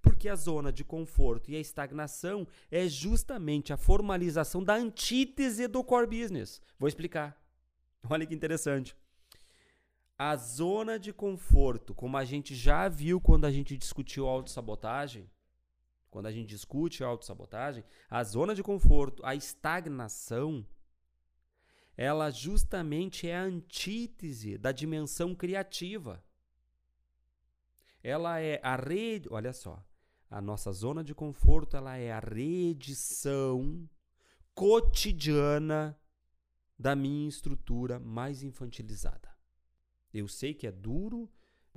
Porque 0.00 0.28
a 0.28 0.36
zona 0.36 0.72
de 0.72 0.84
conforto 0.84 1.50
e 1.50 1.56
a 1.56 1.60
estagnação 1.60 2.46
é 2.70 2.88
justamente 2.88 3.72
a 3.72 3.76
formalização 3.76 4.62
da 4.62 4.74
antítese 4.74 5.66
do 5.66 5.82
core 5.82 6.06
business. 6.06 6.60
Vou 6.78 6.88
explicar. 6.88 7.36
Olha 8.08 8.26
que 8.26 8.34
interessante. 8.34 8.96
A 10.16 10.34
zona 10.36 10.98
de 10.98 11.12
conforto, 11.12 11.94
como 11.94 12.16
a 12.16 12.24
gente 12.24 12.54
já 12.54 12.88
viu 12.88 13.20
quando 13.20 13.44
a 13.44 13.52
gente 13.52 13.76
discutiu 13.76 14.26
autossabotagem, 14.26 15.30
quando 16.10 16.26
a 16.26 16.32
gente 16.32 16.48
discute 16.48 17.04
autossabotagem, 17.04 17.84
a 18.10 18.24
zona 18.24 18.54
de 18.54 18.62
conforto, 18.62 19.24
a 19.24 19.34
estagnação, 19.34 20.66
ela 21.96 22.30
justamente 22.30 23.28
é 23.28 23.36
a 23.36 23.42
antítese 23.42 24.56
da 24.56 24.72
dimensão 24.72 25.34
criativa. 25.34 26.24
Ela 28.02 28.40
é 28.40 28.60
a 28.62 28.76
rede, 28.76 29.28
olha 29.30 29.52
só, 29.52 29.84
a 30.30 30.40
nossa 30.40 30.72
zona 30.72 31.02
de 31.02 31.14
conforto 31.14 31.76
ela 31.76 31.96
é 31.96 32.12
a 32.12 32.20
reedição 32.20 33.88
cotidiana 34.54 35.98
da 36.78 36.94
minha 36.94 37.28
estrutura 37.28 37.98
mais 37.98 38.42
infantilizada. 38.42 39.28
Eu 40.12 40.28
sei 40.28 40.54
que 40.54 40.66
é 40.66 40.72
duro, 40.72 41.30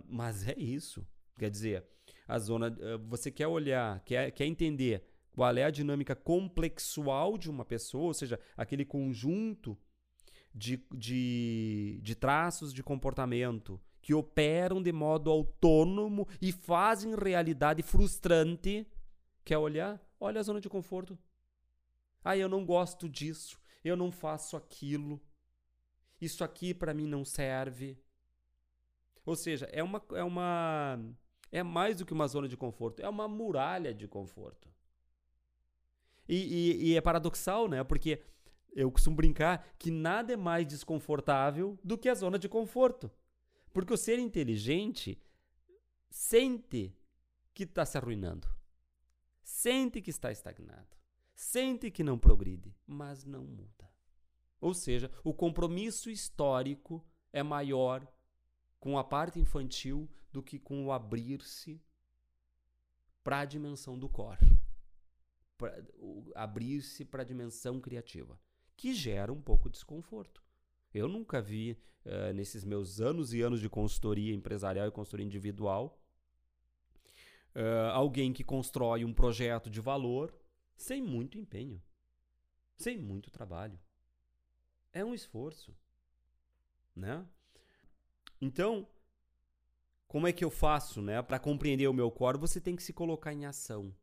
mas 0.06 0.48
é 0.48 0.58
isso. 0.58 1.06
Quer 1.38 1.50
dizer, 1.50 1.86
a 2.28 2.38
zona, 2.40 2.76
eh, 2.80 2.98
você 3.08 3.32
quer 3.32 3.48
olhar, 3.48 4.00
quer, 4.02 4.32
quer 4.32 4.46
entender 4.46 5.04
qual 5.32 5.56
é 5.56 5.64
a 5.64 5.72
dinâmica 5.72 6.16
complexual 6.16 7.38
de 7.38 7.50
uma 7.50 7.66
pessoa, 7.66 8.06
ou 8.06 8.14
seja, 8.14 8.40
aquele 8.56 8.86
conjunto 8.86 9.78
de, 10.54 10.86
de, 10.94 12.00
de 12.04 12.16
traços 12.16 12.74
de 12.74 12.84
comportamento 12.84 13.80
que 14.02 14.14
operam 14.14 14.82
de 14.82 14.92
modo 14.92 15.30
autônomo 15.30 16.28
e 16.42 16.52
fazem 16.52 17.16
realidade 17.16 17.84
frustrante. 17.84 18.88
Quer 19.44 19.58
olhar? 19.58 20.02
Olha 20.20 20.40
a 20.40 20.44
zona 20.44 20.60
de 20.60 20.70
conforto. 20.70 21.18
Ah, 22.24 22.38
eu 22.38 22.48
não 22.48 22.66
gosto 22.66 23.10
disso, 23.10 23.60
eu 23.84 23.96
não 23.96 24.12
faço 24.12 24.56
aquilo, 24.56 25.20
isso 26.20 26.44
aqui 26.44 26.74
para 26.74 26.94
mim 26.94 27.08
não 27.08 27.26
serve. 27.26 28.00
Ou 29.26 29.36
seja, 29.36 29.68
é 29.72 29.84
uma, 29.84 30.02
é 30.14 30.24
uma. 30.24 31.00
É 31.52 31.64
mais 31.64 31.98
do 31.98 32.06
que 32.06 32.14
uma 32.14 32.28
zona 32.28 32.48
de 32.48 32.56
conforto, 32.56 33.02
é 33.02 33.10
uma 33.10 33.28
muralha 33.28 33.94
de 33.94 34.08
conforto. 34.08 34.70
E, 36.30 36.36
e, 36.36 36.92
e 36.92 36.96
é 36.96 37.02
paradoxal, 37.02 37.68
né? 37.68 37.84
Porque 37.84 38.22
eu 38.74 38.90
costumo 38.90 39.16
brincar 39.16 39.68
que 39.78 39.92
nada 39.92 40.32
é 40.32 40.38
mais 40.38 40.66
desconfortável 40.66 41.78
do 41.84 41.98
que 41.98 42.08
a 42.08 42.16
zona 42.16 42.40
de 42.40 42.48
conforto. 42.48 43.12
Porque 43.74 43.94
o 43.94 43.98
ser 43.98 44.20
inteligente 44.20 45.22
sente 46.10 46.96
que 47.54 47.64
está 47.64 47.86
se 47.86 47.98
arruinando, 47.98 48.48
sente 49.42 50.02
que 50.02 50.10
está 50.10 50.32
estagnado, 50.32 50.98
sente 51.34 51.90
que 51.90 52.04
não 52.04 52.20
progride, 52.20 52.76
mas 52.86 53.24
não 53.24 53.44
muda. 53.44 53.90
Ou 54.60 54.74
seja, 54.74 55.12
o 55.24 55.34
compromisso 55.34 56.10
histórico 56.10 57.04
é 57.34 57.42
maior 57.42 58.08
com 58.80 58.98
a 58.98 59.04
parte 59.04 59.40
infantil 59.40 60.10
do 60.32 60.44
que 60.44 60.60
com 60.60 60.86
o 60.86 60.92
abrir-se 60.92 61.82
para 63.24 63.40
a 63.40 63.46
dimensão 63.46 63.98
do 63.98 64.10
core, 64.10 64.60
abrir-se 66.36 67.06
para 67.06 67.22
a 67.22 67.26
dimensão 67.26 67.80
criativa, 67.80 68.40
que 68.76 68.94
gera 68.94 69.32
um 69.32 69.42
pouco 69.42 69.70
de 69.70 69.74
desconforto. 69.74 70.44
Eu 70.94 71.08
nunca 71.08 71.42
vi, 71.42 71.78
uh, 72.06 72.34
nesses 72.34 72.64
meus 72.64 73.00
anos 73.00 73.34
e 73.34 73.42
anos 73.42 73.60
de 73.60 73.70
consultoria 73.70 74.34
empresarial 74.34 74.88
e 74.88 74.92
consultoria 74.92 75.26
individual, 75.26 76.02
uh, 77.56 77.92
alguém 77.94 78.34
que 78.34 78.44
constrói 78.44 79.06
um 79.06 79.14
projeto 79.14 79.70
de 79.70 79.80
valor 79.80 80.34
sem 80.76 81.02
muito 81.02 81.38
empenho, 81.38 81.82
sem 82.76 82.98
muito 82.98 83.32
trabalho. 83.32 83.80
É 84.92 85.06
um 85.06 85.14
esforço, 85.14 85.74
né? 86.96 87.26
Então, 88.42 88.88
como 90.08 90.28
é 90.28 90.34
que 90.34 90.44
eu 90.44 90.50
faço, 90.50 91.02
né? 91.02 91.22
Para 91.22 91.40
compreender 91.40 91.88
o 91.88 91.94
meu 91.94 92.12
core, 92.12 92.38
você 92.38 92.60
tem 92.60 92.76
que 92.76 92.84
se 92.84 92.92
colocar 92.92 93.32
em 93.32 93.46
ação. 93.46 93.96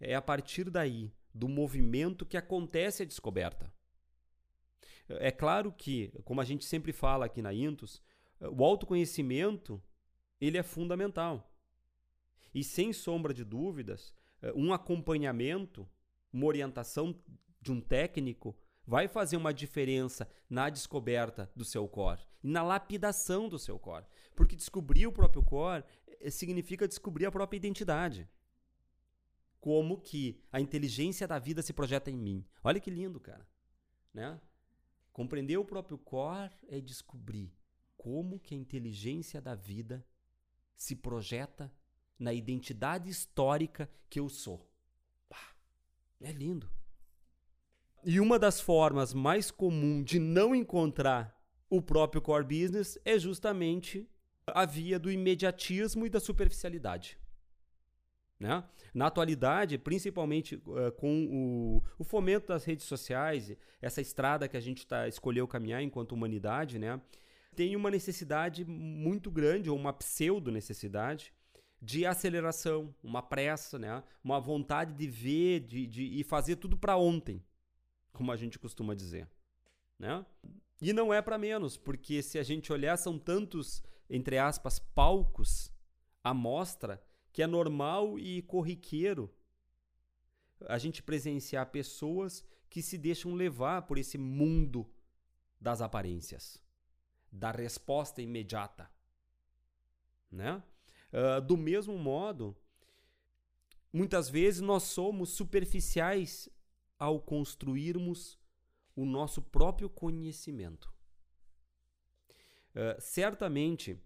É 0.00 0.14
a 0.14 0.22
partir 0.22 0.70
daí, 0.70 1.12
do 1.34 1.48
movimento 1.48 2.24
que 2.24 2.36
acontece 2.36 3.02
a 3.02 3.06
descoberta. 3.06 3.70
É 5.08 5.30
claro 5.30 5.72
que, 5.72 6.12
como 6.24 6.40
a 6.40 6.44
gente 6.44 6.64
sempre 6.64 6.92
fala 6.92 7.26
aqui 7.26 7.40
na 7.40 7.52
Intus, 7.52 8.02
o 8.40 8.64
autoconhecimento 8.64 9.82
ele 10.40 10.58
é 10.58 10.62
fundamental. 10.62 11.52
E 12.54 12.64
sem 12.64 12.92
sombra 12.92 13.32
de 13.32 13.44
dúvidas, 13.44 14.14
um 14.54 14.72
acompanhamento, 14.72 15.88
uma 16.32 16.46
orientação 16.46 17.18
de 17.60 17.72
um 17.72 17.80
técnico 17.80 18.56
vai 18.86 19.08
fazer 19.08 19.36
uma 19.36 19.52
diferença 19.52 20.28
na 20.48 20.70
descoberta 20.70 21.50
do 21.56 21.64
seu 21.64 21.88
core 21.88 22.20
e 22.42 22.48
na 22.48 22.62
lapidação 22.62 23.48
do 23.48 23.58
seu 23.58 23.78
core. 23.78 24.06
Porque 24.34 24.54
descobrir 24.54 25.06
o 25.06 25.12
próprio 25.12 25.42
core 25.42 25.84
eh, 26.20 26.30
significa 26.30 26.86
descobrir 26.86 27.26
a 27.26 27.32
própria 27.32 27.56
identidade. 27.56 28.28
Como 29.58 30.00
que 30.00 30.40
a 30.52 30.60
inteligência 30.60 31.26
da 31.26 31.38
vida 31.40 31.62
se 31.62 31.72
projeta 31.72 32.10
em 32.10 32.16
mim. 32.16 32.44
Olha 32.62 32.78
que 32.78 32.90
lindo, 32.90 33.18
cara. 33.18 33.44
Né? 34.14 34.40
Compreender 35.16 35.56
o 35.56 35.64
próprio 35.64 35.96
core 35.96 36.52
é 36.68 36.78
descobrir 36.78 37.50
como 37.96 38.38
que 38.38 38.54
a 38.54 38.58
inteligência 38.58 39.40
da 39.40 39.54
vida 39.54 40.06
se 40.76 40.94
projeta 40.94 41.72
na 42.18 42.34
identidade 42.34 43.08
histórica 43.08 43.90
que 44.10 44.20
eu 44.20 44.28
sou. 44.28 44.70
é 46.20 46.30
lindo. 46.30 46.70
E 48.04 48.20
uma 48.20 48.38
das 48.38 48.60
formas 48.60 49.14
mais 49.14 49.50
comuns 49.50 50.04
de 50.04 50.18
não 50.18 50.54
encontrar 50.54 51.34
o 51.70 51.80
próprio 51.80 52.20
core 52.20 52.44
business 52.44 52.98
é 53.02 53.18
justamente 53.18 54.06
a 54.46 54.66
via 54.66 54.98
do 54.98 55.10
imediatismo 55.10 56.04
e 56.04 56.10
da 56.10 56.20
superficialidade. 56.20 57.18
Né? 58.38 58.62
Na 58.92 59.06
atualidade, 59.06 59.78
principalmente 59.78 60.56
uh, 60.56 60.92
com 60.98 61.24
o, 61.24 61.82
o, 61.98 62.04
fomento 62.04 62.48
das 62.48 62.64
redes 62.64 62.84
sociais, 62.84 63.56
essa 63.80 64.00
estrada 64.00 64.46
que 64.46 64.58
a 64.58 64.60
gente 64.60 64.86
tá, 64.86 65.08
escolheu 65.08 65.48
caminhar 65.48 65.82
enquanto 65.82 66.12
humanidade, 66.12 66.78
né? 66.78 67.00
tem 67.54 67.74
uma 67.74 67.90
necessidade 67.90 68.62
muito 68.66 69.30
grande, 69.30 69.70
ou 69.70 69.76
uma 69.76 69.92
pseudo-necessidade, 69.92 71.32
de 71.80 72.04
aceleração, 72.04 72.94
uma 73.02 73.22
pressa, 73.22 73.78
né? 73.78 74.02
uma 74.22 74.38
vontade 74.38 74.92
de 74.92 75.06
ver 75.06 75.60
de, 75.60 75.86
de, 75.86 76.02
e 76.20 76.22
fazer 76.22 76.56
tudo 76.56 76.76
para 76.76 76.96
ontem 76.96 77.42
como 78.16 78.32
a 78.32 78.36
gente 78.36 78.58
costuma 78.58 78.94
dizer, 78.94 79.28
né? 79.98 80.24
E 80.80 80.92
não 80.92 81.12
é 81.12 81.20
para 81.20 81.38
menos, 81.38 81.76
porque 81.76 82.22
se 82.22 82.38
a 82.38 82.42
gente 82.42 82.72
olhar 82.72 82.96
são 82.96 83.18
tantos, 83.18 83.82
entre 84.08 84.38
aspas, 84.38 84.78
palcos 84.78 85.70
à 86.24 86.32
mostra 86.32 87.02
que 87.36 87.42
é 87.42 87.46
normal 87.46 88.18
e 88.18 88.40
corriqueiro 88.40 89.30
a 90.66 90.78
gente 90.78 91.02
presenciar 91.02 91.70
pessoas 91.70 92.42
que 92.70 92.80
se 92.80 92.96
deixam 92.96 93.34
levar 93.34 93.82
por 93.82 93.98
esse 93.98 94.16
mundo 94.16 94.90
das 95.60 95.82
aparências, 95.82 96.64
da 97.30 97.50
resposta 97.50 98.22
imediata, 98.22 98.90
né? 100.32 100.62
Uh, 101.12 101.42
do 101.42 101.58
mesmo 101.58 101.98
modo, 101.98 102.56
muitas 103.92 104.30
vezes 104.30 104.62
nós 104.62 104.84
somos 104.84 105.28
superficiais 105.28 106.48
ao 106.98 107.20
construirmos 107.20 108.38
o 108.94 109.04
nosso 109.04 109.42
próprio 109.42 109.90
conhecimento. 109.90 110.90
Uh, 112.70 112.98
certamente, 112.98 114.00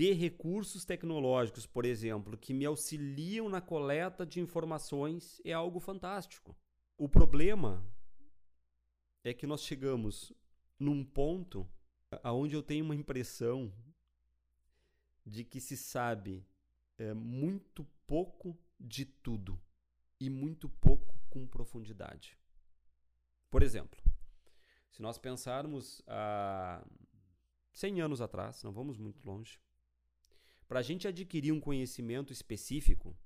ter 0.00 0.14
recursos 0.14 0.82
tecnológicos, 0.82 1.66
por 1.66 1.84
exemplo, 1.84 2.38
que 2.38 2.54
me 2.54 2.64
auxiliam 2.64 3.50
na 3.50 3.60
coleta 3.60 4.24
de 4.24 4.40
informações 4.40 5.42
é 5.44 5.52
algo 5.52 5.78
fantástico. 5.78 6.56
O 6.96 7.06
problema 7.06 7.84
é 9.22 9.34
que 9.34 9.46
nós 9.46 9.62
chegamos 9.62 10.32
num 10.78 11.04
ponto 11.04 11.68
aonde 12.22 12.56
eu 12.56 12.62
tenho 12.62 12.82
uma 12.82 12.94
impressão 12.94 13.70
de 15.26 15.44
que 15.44 15.60
se 15.60 15.76
sabe 15.76 16.46
é, 16.96 17.12
muito 17.12 17.86
pouco 18.06 18.58
de 18.80 19.04
tudo 19.04 19.60
e 20.18 20.30
muito 20.30 20.66
pouco 20.66 21.14
com 21.28 21.46
profundidade. 21.46 22.38
Por 23.50 23.62
exemplo, 23.62 24.00
se 24.90 25.02
nós 25.02 25.18
pensarmos 25.18 26.00
há 26.06 26.82
100 27.74 28.00
anos 28.00 28.22
atrás, 28.22 28.62
não 28.62 28.72
vamos 28.72 28.96
muito 28.96 29.22
longe, 29.26 29.60
para 30.70 30.78
a 30.78 30.82
gente 30.82 31.08
adquirir 31.08 31.50
um 31.50 31.58
conhecimento 31.58 32.32
específico, 32.32 33.18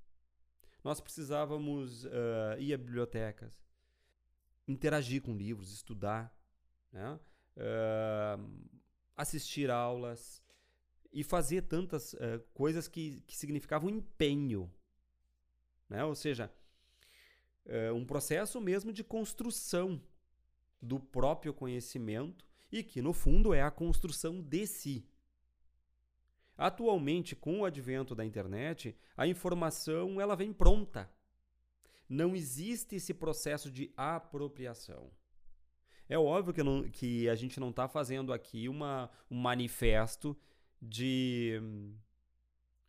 nós 0.83 0.99
precisávamos 0.99 2.07
uh, 2.07 2.59
ir 2.59 2.73
a 2.73 2.79
bibliotecas, 2.79 3.53
interagir 4.67 5.21
com 5.21 5.37
livros, 5.37 5.71
estudar, 5.71 6.35
né? 6.91 7.21
uh, 7.59 8.71
assistir 9.15 9.71
aulas 9.71 10.43
e 11.13 11.23
fazer 11.23 11.65
tantas 11.65 12.15
uh, 12.15 12.43
coisas 12.55 12.89
que, 12.89 13.21
que 13.27 13.37
significavam 13.37 13.91
empenho. 13.91 14.73
Né? 15.87 16.03
Ou 16.03 16.15
seja, 16.15 16.51
é, 17.67 17.93
um 17.93 18.07
processo 18.07 18.59
mesmo 18.59 18.91
de 18.91 19.05
construção 19.05 20.03
do 20.81 20.99
próprio 20.99 21.53
conhecimento 21.53 22.47
e 22.73 22.83
que, 22.83 23.03
no 23.03 23.13
fundo, 23.13 23.53
é 23.53 23.61
a 23.61 23.71
construção 23.71 24.41
de 24.41 24.67
si. 24.67 25.07
Atualmente, 26.57 27.35
com 27.35 27.61
o 27.61 27.65
advento 27.65 28.15
da 28.15 28.25
internet, 28.25 28.97
a 29.17 29.27
informação 29.27 30.21
ela 30.21 30.37
vem 30.37 30.53
pronta. 30.53 31.11
Não 32.09 32.37
existe 32.37 32.97
esse 32.97 33.13
processo 33.13 33.71
de 33.71 33.93
apropriação. 33.97 35.11
É 36.09 36.19
óbvio 36.19 36.53
que, 36.53 36.63
não, 36.63 36.89
que 36.91 37.29
a 37.29 37.35
gente 37.35 37.59
não 37.59 37.71
está 37.71 37.89
fazendo 37.89 38.33
aqui 38.33 38.69
uma, 38.69 39.11
um 39.31 39.37
manifesto 39.37 40.37
de 40.81 41.61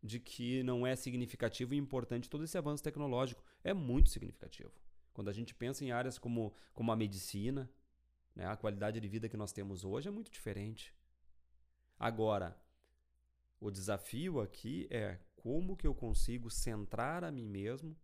de 0.05 0.19
que 0.19 0.61
não 0.61 0.85
é 0.85 0.95
significativo 0.95 1.73
e 1.73 1.77
importante 1.77 2.29
todo 2.29 2.43
esse 2.43 2.57
avanço 2.57 2.83
tecnológico. 2.83 3.43
É 3.63 3.73
muito 3.73 4.11
significativo. 4.11 4.71
Quando 5.11 5.29
a 5.29 5.33
gente 5.33 5.55
pensa 5.55 5.83
em 5.83 5.91
áreas 5.91 6.19
como, 6.19 6.53
como 6.73 6.91
a 6.91 6.95
medicina, 6.95 7.67
né, 8.35 8.45
a 8.45 8.55
qualidade 8.55 8.99
de 8.99 9.07
vida 9.07 9.27
que 9.27 9.35
nós 9.35 9.51
temos 9.51 9.83
hoje 9.83 10.07
é 10.07 10.11
muito 10.11 10.31
diferente. 10.31 10.93
Agora, 11.97 12.55
o 13.59 13.71
desafio 13.71 14.39
aqui 14.39 14.87
é 14.89 15.19
como 15.35 15.77
que 15.77 15.87
eu 15.87 15.93
consigo 15.93 16.49
centrar 16.49 17.23
a 17.23 17.31
mim 17.31 17.47
mesmo 17.47 17.95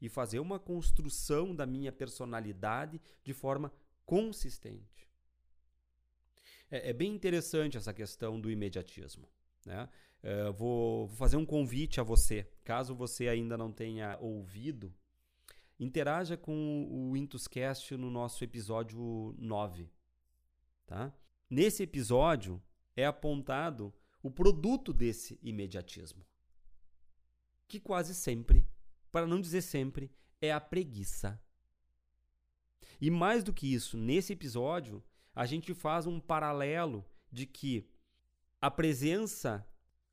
e 0.00 0.08
fazer 0.08 0.38
uma 0.38 0.58
construção 0.58 1.54
da 1.54 1.66
minha 1.66 1.92
personalidade 1.92 3.00
de 3.24 3.32
forma 3.32 3.72
consistente. 4.04 5.08
É, 6.70 6.90
é 6.90 6.92
bem 6.92 7.14
interessante 7.14 7.76
essa 7.76 7.92
questão 7.92 8.40
do 8.40 8.50
imediatismo. 8.50 9.28
Né? 9.64 9.88
É, 10.22 10.50
vou, 10.50 11.06
vou 11.06 11.16
fazer 11.16 11.36
um 11.36 11.46
convite 11.46 12.00
a 12.00 12.02
você, 12.02 12.50
caso 12.64 12.94
você 12.94 13.28
ainda 13.28 13.56
não 13.56 13.72
tenha 13.72 14.18
ouvido, 14.20 14.92
interaja 15.78 16.36
com 16.36 16.88
o 16.90 17.16
Intuscast 17.16 17.96
no 17.96 18.10
nosso 18.10 18.42
episódio 18.42 19.34
9. 19.38 19.88
Tá? 20.86 21.12
Nesse 21.48 21.82
episódio 21.82 22.62
é 22.96 23.06
apontado 23.06 23.94
o 24.22 24.30
produto 24.30 24.92
desse 24.92 25.38
imediatismo, 25.42 26.24
que 27.66 27.78
quase 27.78 28.14
sempre, 28.14 28.66
para 29.12 29.26
não 29.26 29.40
dizer 29.40 29.62
sempre, 29.62 30.10
é 30.40 30.52
a 30.52 30.60
preguiça. 30.60 31.40
E 33.00 33.10
mais 33.10 33.44
do 33.44 33.52
que 33.52 33.72
isso, 33.72 33.96
nesse 33.96 34.32
episódio, 34.32 35.04
a 35.34 35.46
gente 35.46 35.72
faz 35.74 36.06
um 36.06 36.18
paralelo 36.18 37.04
de 37.30 37.46
que 37.46 37.88
a 38.60 38.70
presença 38.70 39.66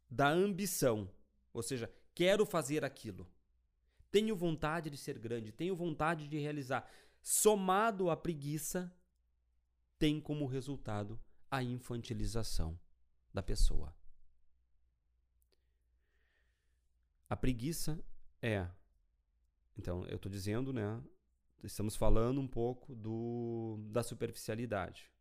da 0.09 0.29
ambição, 0.29 1.09
ou 1.51 1.63
seja, 1.63 1.91
quero 2.13 2.45
fazer 2.45 2.85
aquilo, 2.85 3.27
tenho 4.11 4.35
vontade 4.35 4.89
de 4.89 4.97
ser 4.97 5.17
grande, 5.17 5.51
tenho 5.51 5.75
vontade 5.75 6.27
de 6.27 6.37
realizar, 6.37 6.87
somado 7.21 8.09
à 8.09 8.15
preguiça, 8.15 8.93
tem 9.97 10.21
como 10.21 10.45
resultado 10.45 11.19
a 11.49 11.63
infantilização 11.63 12.79
da 13.33 13.41
pessoa. 13.41 13.94
A 17.35 17.37
preguiça 17.37 18.01
é. 18.41 18.65
Então, 19.77 20.05
eu 20.05 20.15
estou 20.15 20.31
dizendo, 20.31 20.71
né? 20.71 21.03
Estamos 21.61 21.93
falando 21.93 22.39
um 22.39 22.47
pouco 22.47 22.95
do, 22.95 23.77
da 23.89 24.01
superficialidade, 24.01 25.11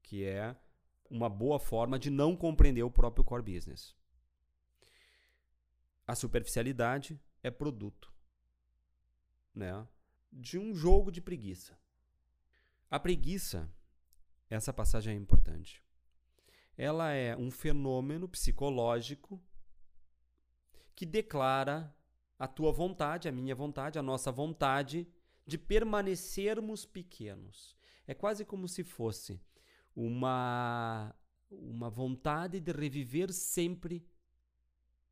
que 0.00 0.24
é 0.24 0.54
uma 1.10 1.28
boa 1.28 1.58
forma 1.58 1.98
de 1.98 2.10
não 2.10 2.36
compreender 2.36 2.84
o 2.84 2.90
próprio 2.92 3.24
core 3.24 3.42
business. 3.42 3.92
A 6.06 6.14
superficialidade 6.14 7.20
é 7.42 7.50
produto 7.50 8.14
né, 9.52 9.84
de 10.32 10.60
um 10.60 10.72
jogo 10.72 11.10
de 11.10 11.20
preguiça. 11.20 11.76
A 12.88 13.00
preguiça, 13.00 13.68
essa 14.48 14.72
passagem 14.72 15.12
é 15.12 15.16
importante. 15.16 15.82
Ela 16.76 17.10
é 17.10 17.36
um 17.36 17.50
fenômeno 17.50 18.28
psicológico 18.28 19.42
que 20.98 21.06
declara 21.06 21.96
a 22.36 22.48
tua 22.48 22.72
vontade, 22.72 23.28
a 23.28 23.32
minha 23.32 23.54
vontade, 23.54 24.00
a 24.00 24.02
nossa 24.02 24.32
vontade 24.32 25.06
de 25.46 25.56
permanecermos 25.56 26.84
pequenos. 26.84 27.76
É 28.04 28.14
quase 28.14 28.44
como 28.44 28.66
se 28.66 28.82
fosse 28.82 29.40
uma 29.94 31.14
uma 31.48 31.88
vontade 31.88 32.58
de 32.58 32.72
reviver 32.72 33.32
sempre 33.32 34.04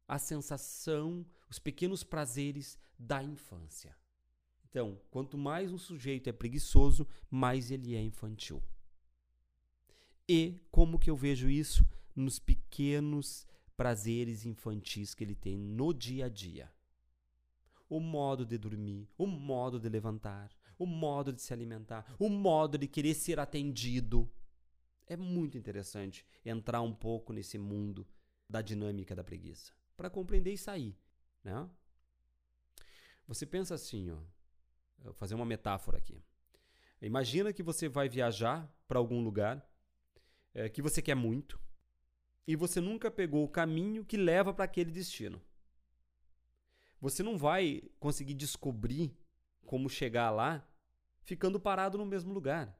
a 0.08 0.18
sensação, 0.18 1.24
os 1.48 1.60
pequenos 1.60 2.02
prazeres 2.02 2.76
da 2.98 3.22
infância. 3.22 3.96
Então, 4.68 5.00
quanto 5.08 5.38
mais 5.38 5.72
um 5.72 5.78
sujeito 5.78 6.28
é 6.28 6.32
preguiçoso, 6.32 7.06
mais 7.30 7.70
ele 7.70 7.94
é 7.94 8.02
infantil. 8.02 8.60
E 10.28 10.60
como 10.68 10.98
que 10.98 11.10
eu 11.10 11.16
vejo 11.16 11.48
isso 11.48 11.88
nos 12.12 12.40
pequenos 12.40 13.46
prazeres 13.76 14.44
infantis 14.44 15.14
que 15.14 15.24
ele 15.24 15.34
tem 15.34 15.56
no 15.56 15.92
dia 15.92 16.26
a 16.26 16.28
dia? 16.28 16.72
O 17.88 18.00
modo 18.00 18.44
de 18.44 18.58
dormir, 18.58 19.08
o 19.16 19.26
modo 19.26 19.78
de 19.78 19.88
levantar, 19.88 20.50
o 20.78 20.86
modo 20.86 21.32
de 21.32 21.40
se 21.40 21.52
alimentar, 21.52 22.14
o 22.18 22.28
modo 22.28 22.76
de 22.76 22.88
querer 22.88 23.14
ser 23.14 23.38
atendido. 23.38 24.30
É 25.06 25.16
muito 25.16 25.56
interessante 25.56 26.26
entrar 26.44 26.80
um 26.80 26.92
pouco 26.92 27.32
nesse 27.32 27.58
mundo 27.58 28.06
da 28.48 28.60
dinâmica 28.60 29.14
da 29.14 29.22
preguiça 29.22 29.72
para 29.96 30.10
compreender 30.10 30.52
e 30.52 30.58
sair, 30.58 30.98
né? 31.44 31.68
Você 33.28 33.46
pensa 33.46 33.74
assim, 33.74 34.10
ó, 34.10 34.18
Vou 34.98 35.12
fazer 35.12 35.34
uma 35.34 35.44
metáfora 35.44 35.98
aqui. 35.98 36.22
Imagina 37.00 37.52
que 37.52 37.62
você 37.62 37.88
vai 37.88 38.08
viajar 38.08 38.68
para 38.88 38.98
algum 38.98 39.22
lugar 39.22 39.64
é, 40.54 40.68
que 40.68 40.82
você 40.82 41.02
quer 41.02 41.14
muito 41.14 41.60
e 42.46 42.54
você 42.54 42.80
nunca 42.80 43.10
pegou 43.10 43.44
o 43.44 43.48
caminho 43.48 44.04
que 44.04 44.16
leva 44.16 44.54
para 44.54 44.64
aquele 44.64 44.90
destino. 44.90 45.42
Você 47.00 47.22
não 47.22 47.36
vai 47.36 47.82
conseguir 47.98 48.34
descobrir 48.34 49.16
como 49.64 49.90
chegar 49.90 50.30
lá 50.30 50.66
ficando 51.22 51.58
parado 51.58 51.98
no 51.98 52.06
mesmo 52.06 52.32
lugar. 52.32 52.78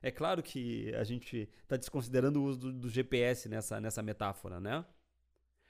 É 0.00 0.10
claro 0.10 0.42
que 0.42 0.94
a 0.94 1.04
gente 1.04 1.50
está 1.62 1.76
desconsiderando 1.76 2.40
o 2.40 2.44
uso 2.44 2.58
do, 2.58 2.72
do, 2.72 2.88
GPS 2.88 3.48
nessa, 3.48 3.80
nessa 3.80 4.02
metáfora, 4.02 4.58
né? 4.58 4.84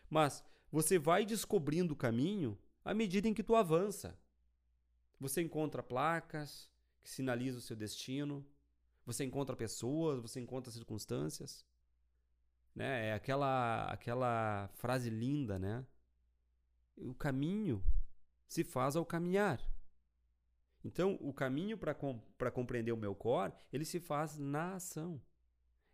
Mas 0.08 0.44
você 0.70 0.98
vai 0.98 1.26
descobrindo 1.26 1.94
o 1.94 1.96
caminho 1.96 2.56
à 2.84 2.94
medida 2.94 3.26
em 3.26 3.34
que 3.34 3.42
tu 3.42 3.56
avança. 3.56 4.16
Você 5.18 5.42
encontra 5.42 5.82
placas 5.82 6.70
que 7.02 7.10
sinalizam 7.10 7.58
o 7.58 7.62
seu 7.62 7.74
destino, 7.74 8.46
você 9.04 9.24
encontra 9.24 9.56
pessoas, 9.56 10.20
você 10.20 10.38
encontra 10.38 10.70
circunstâncias. 10.70 11.64
Né? 12.80 13.08
É 13.08 13.12
aquela, 13.12 13.84
aquela 13.90 14.66
frase 14.72 15.10
linda, 15.10 15.58
né? 15.58 15.84
O 16.96 17.12
caminho 17.12 17.84
se 18.48 18.64
faz 18.64 18.96
ao 18.96 19.04
caminhar. 19.04 19.60
Então, 20.82 21.18
o 21.20 21.30
caminho 21.30 21.76
para 21.76 21.92
com, 21.92 22.18
compreender 22.54 22.90
o 22.90 22.96
meu 22.96 23.14
core, 23.14 23.52
ele 23.70 23.84
se 23.84 24.00
faz 24.00 24.38
na 24.38 24.76
ação. 24.76 25.20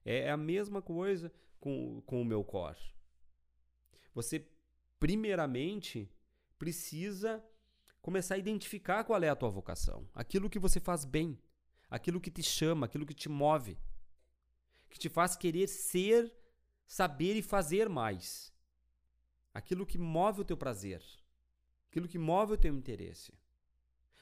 É, 0.04 0.26
é 0.26 0.30
a 0.30 0.36
mesma 0.36 0.80
coisa 0.80 1.32
com, 1.58 2.00
com 2.02 2.22
o 2.22 2.24
meu 2.24 2.44
core. 2.44 2.78
Você, 4.14 4.48
primeiramente, 5.00 6.08
precisa 6.56 7.44
começar 8.00 8.36
a 8.36 8.38
identificar 8.38 9.02
qual 9.02 9.20
é 9.24 9.28
a 9.28 9.34
tua 9.34 9.50
vocação, 9.50 10.08
aquilo 10.14 10.48
que 10.48 10.60
você 10.60 10.78
faz 10.78 11.04
bem, 11.04 11.36
aquilo 11.90 12.20
que 12.20 12.30
te 12.30 12.44
chama, 12.44 12.86
aquilo 12.86 13.04
que 13.04 13.12
te 13.12 13.28
move, 13.28 13.76
que 14.88 15.00
te 15.00 15.08
faz 15.08 15.34
querer 15.34 15.66
ser, 15.66 16.32
saber 16.86 17.34
e 17.34 17.42
fazer 17.42 17.88
mais. 17.88 18.52
Aquilo 19.52 19.86
que 19.86 19.98
move 19.98 20.42
o 20.42 20.44
teu 20.44 20.56
prazer, 20.56 21.02
aquilo 21.88 22.08
que 22.08 22.18
move 22.18 22.52
o 22.52 22.58
teu 22.58 22.74
interesse. 22.74 23.32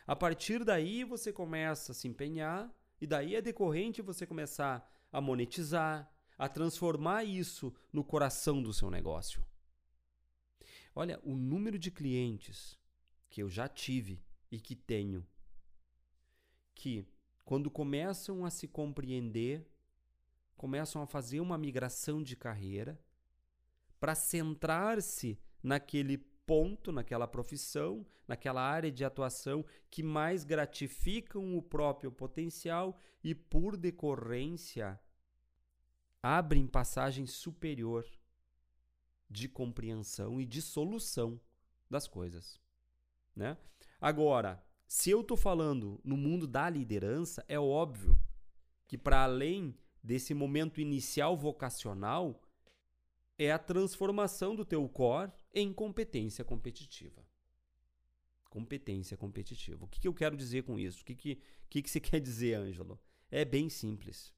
A 0.07 0.15
partir 0.15 0.65
daí 0.65 1.03
você 1.03 1.33
começa 1.33 1.93
a 1.93 1.95
se 1.95 2.07
empenhar 2.07 2.73
e 3.01 3.07
daí 3.07 3.35
é 3.35 3.43
decorrente 3.43 4.03
você 4.03 4.27
começar 4.27 4.89
a 5.11 5.21
monetizar, 5.21 6.11
a 6.39 6.49
transformar 6.49 7.25
isso 7.25 7.75
no 7.93 8.05
coração 8.05 8.63
do 8.63 8.73
seu 8.73 8.91
negócio. 8.91 9.45
Olha, 10.95 11.21
o 11.25 11.37
número 11.37 11.79
de 11.79 11.91
clientes 11.91 12.79
que 13.29 13.43
eu 13.43 13.51
já 13.51 13.69
tive 13.69 14.23
e 14.51 14.61
que 14.61 14.77
tenho, 14.77 15.27
que 16.75 17.05
quando 17.45 17.71
começam 17.71 18.45
a 18.45 18.51
se 18.51 18.69
compreender, 18.69 19.67
começam 20.57 21.03
a 21.03 21.07
fazer 21.07 21.41
uma 21.41 21.59
migração 21.59 22.23
de 22.23 22.37
carreira 22.37 22.99
para 23.99 24.15
centrar-se 24.15 25.39
naquele 25.63 26.19
ponto, 26.19 26.93
naquela 26.93 27.27
profissão, 27.27 28.07
naquela 28.29 28.63
área 28.63 28.91
de 28.91 29.05
atuação 29.05 29.65
que 29.91 30.03
mais 30.03 30.45
gratificam 30.45 31.57
o 31.57 31.63
próprio 31.63 32.13
potencial 32.13 32.99
e, 33.23 33.35
por 33.35 33.77
decorrência, 33.77 35.01
abrem 36.23 36.67
passagem 36.67 37.27
superior 37.27 38.07
de 39.29 39.49
compreensão 39.49 40.41
e 40.41 40.47
de 40.47 40.63
solução 40.63 41.41
das 41.91 42.07
coisas. 42.07 42.61
Né? 43.35 43.57
Agora, 44.01 44.65
se 44.87 45.11
eu 45.11 45.23
estou 45.23 45.37
falando 45.37 46.01
no 46.05 46.17
mundo 46.17 46.47
da 46.47 46.69
liderança, 46.69 47.45
é 47.49 47.59
óbvio 47.59 48.19
que 48.87 48.97
para 48.97 49.25
além 49.25 49.77
desse 50.05 50.35
momento 50.35 50.83
inicial 50.83 51.35
vocacional, 51.35 52.43
é 53.39 53.51
a 53.51 53.59
transformação 53.59 54.55
do 54.55 54.65
teu 54.65 54.87
core 54.87 55.33
em 55.53 55.73
competência 55.73 56.45
competitiva. 56.45 57.27
Competência 58.51 59.17
competitiva. 59.17 59.87
O 59.87 59.89
que, 59.89 59.99
que 59.99 60.07
eu 60.07 60.15
quero 60.15 60.37
dizer 60.37 60.63
com 60.63 60.79
isso? 60.79 61.01
O 61.01 61.05
que, 61.07 61.15
que, 61.15 61.41
que, 61.71 61.83
que 61.83 61.91
você 61.91 61.99
quer 61.99 62.21
dizer, 62.21 62.55
Ângelo? 62.55 63.01
É 63.31 63.45
bem 63.45 63.71
simples. 63.71 64.33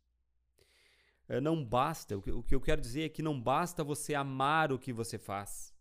É, 1.28 1.40
não 1.40 1.62
basta, 1.64 2.16
o 2.16 2.22
que, 2.22 2.30
o 2.30 2.42
que 2.42 2.54
eu 2.54 2.60
quero 2.60 2.80
dizer 2.80 3.02
é 3.02 3.08
que 3.08 3.20
não 3.20 3.38
basta 3.38 3.82
você 3.82 4.14
amar 4.14 4.72
o 4.72 4.78
que 4.78 4.92
você 4.92 5.18
faz. 5.18 5.74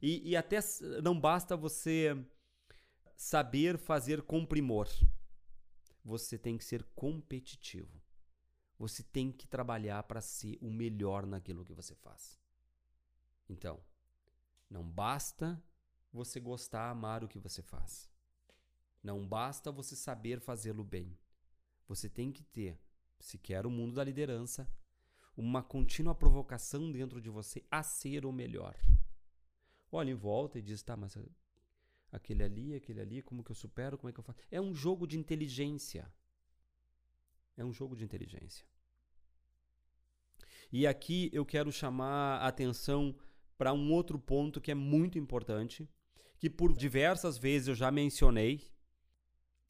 E, 0.00 0.30
e 0.30 0.36
até 0.36 0.60
não 1.02 1.18
basta 1.18 1.56
você 1.56 2.16
saber 3.16 3.76
fazer 3.76 4.22
com 4.22 4.46
primor. 4.46 4.88
Você 6.04 6.38
tem 6.38 6.56
que 6.56 6.64
ser 6.64 6.84
competitivo. 6.94 7.99
Você 8.80 9.02
tem 9.02 9.30
que 9.30 9.46
trabalhar 9.46 10.02
para 10.04 10.22
ser 10.22 10.56
o 10.58 10.70
melhor 10.70 11.26
naquilo 11.26 11.66
que 11.66 11.74
você 11.74 11.94
faz. 11.94 12.40
Então, 13.46 13.78
não 14.70 14.82
basta 14.82 15.62
você 16.10 16.40
gostar, 16.40 16.88
amar 16.88 17.22
o 17.22 17.28
que 17.28 17.38
você 17.38 17.60
faz. 17.60 18.08
Não 19.02 19.28
basta 19.28 19.70
você 19.70 19.94
saber 19.94 20.40
fazê-lo 20.40 20.82
bem. 20.82 21.14
Você 21.86 22.08
tem 22.08 22.32
que 22.32 22.42
ter, 22.42 22.80
se 23.18 23.36
quer 23.36 23.66
o 23.66 23.70
mundo 23.70 23.96
da 23.96 24.02
liderança, 24.02 24.66
uma 25.36 25.62
contínua 25.62 26.14
provocação 26.14 26.90
dentro 26.90 27.20
de 27.20 27.28
você 27.28 27.62
a 27.70 27.82
ser 27.82 28.24
o 28.24 28.32
melhor. 28.32 28.74
Olha 29.92 30.10
em 30.10 30.14
volta 30.14 30.58
e 30.58 30.62
diz: 30.62 30.82
tá, 30.82 30.96
mas 30.96 31.18
aquele 32.10 32.42
ali, 32.42 32.74
aquele 32.74 33.02
ali, 33.02 33.20
como 33.20 33.44
que 33.44 33.50
eu 33.50 33.54
supero, 33.54 33.98
como 33.98 34.08
é 34.08 34.12
que 34.14 34.20
eu 34.20 34.24
faço? 34.24 34.38
É 34.50 34.58
um 34.58 34.74
jogo 34.74 35.06
de 35.06 35.18
inteligência. 35.18 36.10
É 37.56 37.64
um 37.64 37.72
jogo 37.72 37.96
de 37.96 38.04
inteligência. 38.04 38.64
E 40.72 40.86
aqui 40.86 41.30
eu 41.32 41.44
quero 41.44 41.72
chamar 41.72 42.38
a 42.38 42.46
atenção 42.46 43.14
para 43.58 43.72
um 43.72 43.92
outro 43.92 44.18
ponto 44.18 44.60
que 44.60 44.70
é 44.70 44.74
muito 44.74 45.18
importante, 45.18 45.88
que 46.38 46.48
por 46.48 46.72
diversas 46.72 47.36
vezes 47.36 47.68
eu 47.68 47.74
já 47.74 47.90
mencionei, 47.90 48.70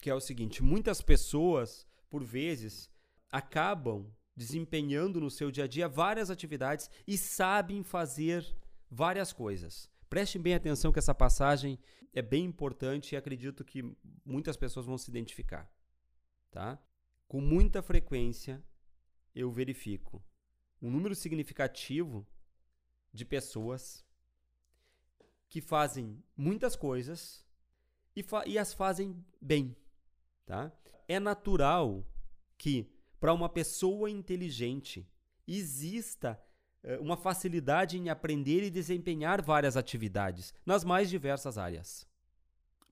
que 0.01 0.11
é 0.11 0.15
o 0.15 0.21
seguinte: 0.21 0.63
muitas 0.63 1.01
pessoas, 1.01 1.87
por 2.09 2.23
vezes, 2.23 2.91
acabam 3.31 4.13
desempenhando 4.37 5.21
no 5.21 5.31
seu 5.31 5.51
dia 5.51 5.65
a 5.65 5.67
dia 5.67 5.89
várias 5.89 6.31
atividades 6.31 6.91
e 7.07 7.19
sabem 7.19 7.83
fazer 7.83 8.47
várias 8.91 9.33
coisas. 9.33 9.91
Prestem 10.09 10.41
bem 10.41 10.55
atenção 10.55 10.93
que 10.93 10.99
essa 10.99 11.15
passagem 11.15 11.79
é 12.13 12.23
bem 12.23 12.45
importante 12.45 13.13
e 13.13 13.17
acredito 13.17 13.65
que 13.65 13.83
muitas 14.25 14.57
pessoas 14.57 14.87
vão 14.87 14.99
se 14.99 15.11
identificar, 15.11 15.71
tá? 16.51 16.81
Com 17.31 17.41
muita 17.41 17.81
frequência 17.81 18.61
eu 19.33 19.53
verifico 19.53 20.21
um 20.83 20.91
número 20.91 21.15
significativo 21.15 22.27
de 23.15 23.25
pessoas 23.25 24.05
que 25.49 25.61
fazem 25.61 26.21
muitas 26.37 26.75
coisas 26.75 27.47
e, 28.17 28.23
fa 28.25 28.43
e 28.49 28.59
as 28.59 28.75
fazem 28.75 29.25
bem, 29.41 29.77
tá? 30.45 30.73
É 31.07 31.21
natural 31.21 32.05
que 32.59 32.91
para 33.21 33.33
uma 33.33 33.49
pessoa 33.49 34.11
inteligente 34.11 35.09
exista 35.47 36.37
eh, 36.83 36.99
uma 36.99 37.17
facilidade 37.17 37.97
em 37.97 38.09
aprender 38.09 38.65
e 38.65 38.71
desempenhar 38.71 39.41
várias 39.41 39.77
atividades 39.77 40.53
nas 40.67 40.83
mais 40.83 41.09
diversas 41.09 41.57
áreas. 41.57 42.05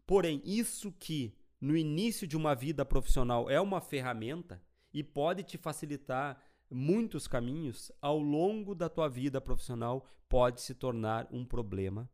Porém, 0.07 0.41
isso 0.45 0.93
que 0.93 1.37
no 1.61 1.77
início 1.77 2.27
de 2.27 2.37
uma 2.37 2.55
vida 2.55 2.85
profissional 2.85 3.51
é 3.51 3.61
uma 3.61 3.81
ferramenta 3.81 4.63
e 4.93 5.03
pode 5.03 5.43
te 5.43 5.59
facilitar 5.59 6.41
muitos 6.71 7.27
caminhos, 7.27 7.91
ao 8.01 8.19
longo 8.19 8.75
da 8.75 8.89
tua 8.89 9.09
vida 9.09 9.41
profissional 9.41 10.07
pode 10.29 10.61
se 10.61 10.75
tornar 10.75 11.27
um 11.31 11.45
problema 11.45 12.11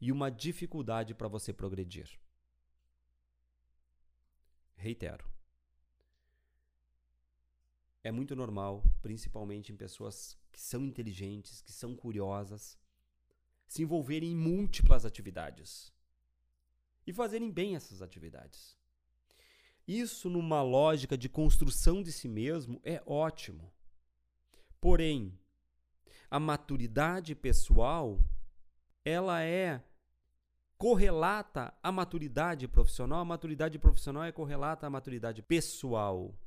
e 0.00 0.12
uma 0.12 0.30
dificuldade 0.30 1.14
para 1.14 1.28
você 1.28 1.52
progredir. 1.52 2.18
Reitero, 4.76 5.28
é 8.04 8.12
muito 8.12 8.36
normal, 8.36 8.84
principalmente 9.02 9.72
em 9.72 9.76
pessoas 9.76 10.38
que 10.52 10.60
são 10.60 10.84
inteligentes, 10.84 11.60
que 11.60 11.72
são 11.72 11.96
curiosas, 11.96 12.78
se 13.66 13.82
envolverem 13.82 14.30
em 14.32 14.36
múltiplas 14.36 15.04
atividades 15.04 15.92
e 17.06 17.12
fazerem 17.12 17.50
bem 17.50 17.74
essas 17.74 18.00
atividades. 18.00 18.77
Isso, 19.88 20.28
numa 20.28 20.60
lógica 20.60 21.16
de 21.16 21.30
construção 21.30 22.02
de 22.02 22.12
si 22.12 22.28
mesmo, 22.28 22.78
é 22.84 23.02
ótimo. 23.06 23.72
Porém, 24.78 25.32
a 26.30 26.38
maturidade 26.38 27.34
pessoal, 27.34 28.20
ela 29.02 29.42
é 29.42 29.82
correlata 30.76 31.72
à 31.82 31.90
maturidade 31.90 32.68
profissional. 32.68 33.20
A 33.20 33.24
maturidade 33.24 33.78
profissional 33.78 34.24
é 34.24 34.30
correlata 34.30 34.86
à 34.86 34.90
maturidade 34.90 35.40
pessoal. 35.40 36.38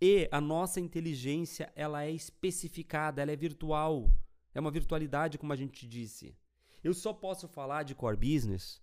E 0.00 0.26
a 0.32 0.40
nossa 0.40 0.80
inteligência, 0.80 1.70
ela 1.76 2.04
é 2.04 2.10
especificada, 2.10 3.20
ela 3.20 3.32
é 3.32 3.36
virtual. 3.36 4.10
É 4.54 4.58
uma 4.58 4.70
virtualidade, 4.70 5.36
como 5.36 5.52
a 5.52 5.56
gente 5.56 5.86
disse. 5.86 6.34
Eu 6.82 6.94
só 6.94 7.12
posso 7.12 7.46
falar 7.46 7.82
de 7.82 7.94
core 7.94 8.16
business 8.16 8.80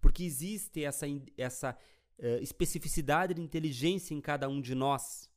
porque 0.00 0.24
existe 0.24 0.84
essa, 0.84 1.06
essa 1.36 1.76
uh, 2.20 2.42
especificidade 2.42 3.34
de 3.34 3.42
inteligência 3.42 4.14
em 4.14 4.20
cada 4.20 4.48
um 4.48 4.60
de 4.60 4.74
nós. 4.74 5.28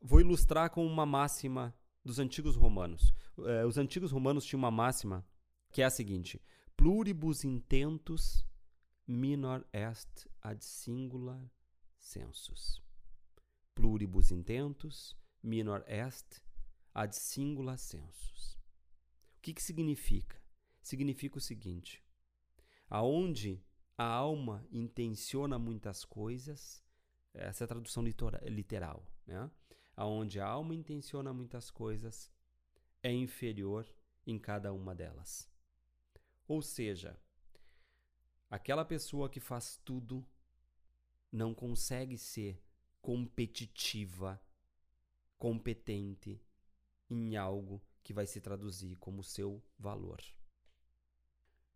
Vou 0.00 0.20
ilustrar 0.20 0.70
com 0.70 0.86
uma 0.86 1.04
máxima 1.04 1.74
dos 2.04 2.18
antigos 2.18 2.56
romanos. 2.56 3.12
Uh, 3.36 3.66
os 3.66 3.78
antigos 3.78 4.12
romanos 4.12 4.44
tinham 4.44 4.60
uma 4.60 4.70
máxima 4.70 5.26
que 5.70 5.82
é 5.82 5.84
a 5.84 5.90
seguinte: 5.90 6.40
pluribus 6.76 7.44
intentus 7.44 8.46
minor 9.06 9.66
est 9.72 10.28
ad 10.40 10.64
singular 10.64 11.50
sensus 11.98 12.82
pluribus 13.74 14.30
intentus, 14.30 15.16
minor 15.42 15.84
est, 15.86 16.40
ad 16.94 17.14
singula 17.14 17.76
sensus. 17.76 18.58
O 19.36 19.42
que, 19.42 19.54
que 19.54 19.62
significa? 19.62 20.40
Significa 20.82 21.38
o 21.38 21.40
seguinte: 21.40 22.02
aonde 22.88 23.62
a 24.02 24.06
alma 24.06 24.66
intenciona 24.72 25.58
muitas 25.60 26.04
coisas, 26.04 26.82
essa 27.32 27.62
é 27.62 27.66
a 27.66 27.68
tradução 27.68 28.02
literal, 28.02 29.06
né? 29.24 29.48
Aonde 29.94 30.40
a 30.40 30.46
alma 30.46 30.74
intenciona 30.74 31.32
muitas 31.32 31.70
coisas, 31.70 32.28
é 33.00 33.12
inferior 33.12 33.86
em 34.26 34.38
cada 34.40 34.72
uma 34.72 34.92
delas. 34.92 35.48
Ou 36.48 36.60
seja, 36.60 37.16
aquela 38.50 38.84
pessoa 38.84 39.30
que 39.30 39.38
faz 39.38 39.80
tudo 39.84 40.26
não 41.30 41.54
consegue 41.54 42.18
ser 42.18 42.60
competitiva, 43.00 44.42
competente 45.38 46.42
em 47.08 47.36
algo 47.36 47.80
que 48.02 48.12
vai 48.12 48.26
se 48.26 48.40
traduzir 48.40 48.96
como 48.96 49.22
seu 49.22 49.62
valor. 49.78 50.20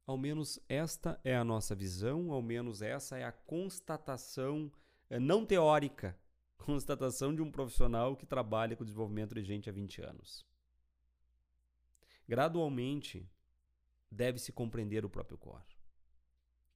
Ao 0.07 0.16
menos 0.16 0.61
esta 0.69 1.21
é 1.25 1.35
a 1.37 1.42
nossa 1.42 1.75
visão, 1.75 2.31
ao 2.31 2.40
menos 2.40 2.81
essa 2.81 3.19
é 3.19 3.25
a 3.25 3.33
constatação 3.33 4.71
eh, 5.11 5.19
não 5.19 5.45
teórica, 5.45 6.16
constatação 6.57 7.35
de 7.35 7.42
um 7.42 7.51
profissional 7.51 8.16
que 8.16 8.25
trabalha 8.25 8.77
com 8.77 8.85
desenvolvimento 8.85 9.35
de 9.35 9.42
gente 9.42 9.69
há 9.69 9.73
20 9.73 10.03
anos. 10.03 10.47
Gradualmente, 12.29 13.29
deve-se 14.11 14.53
compreender 14.53 15.05
o 15.05 15.11
próprio 15.11 15.38
core. 15.38 15.77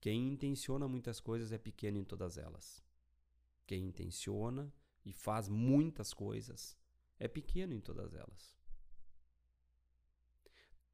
Quem 0.00 0.28
intenciona 0.28 0.88
muitas 0.88 1.20
coisas 1.20 1.52
é 1.52 1.58
pequeno 1.58 1.98
em 1.98 2.04
todas 2.04 2.36
elas. 2.36 2.84
Quem 3.64 3.86
intenciona 3.86 4.72
e 5.04 5.12
faz 5.12 5.48
muitas 5.48 6.12
coisas 6.12 6.76
é 7.18 7.28
pequeno 7.28 7.74
em 7.74 7.80
todas 7.80 8.14
elas. 8.14 8.58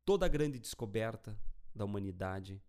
Toda 0.04 0.28
grande 0.28 0.58
descoberta 0.58 1.38
da 1.76 1.84
humanidade, 1.84 2.62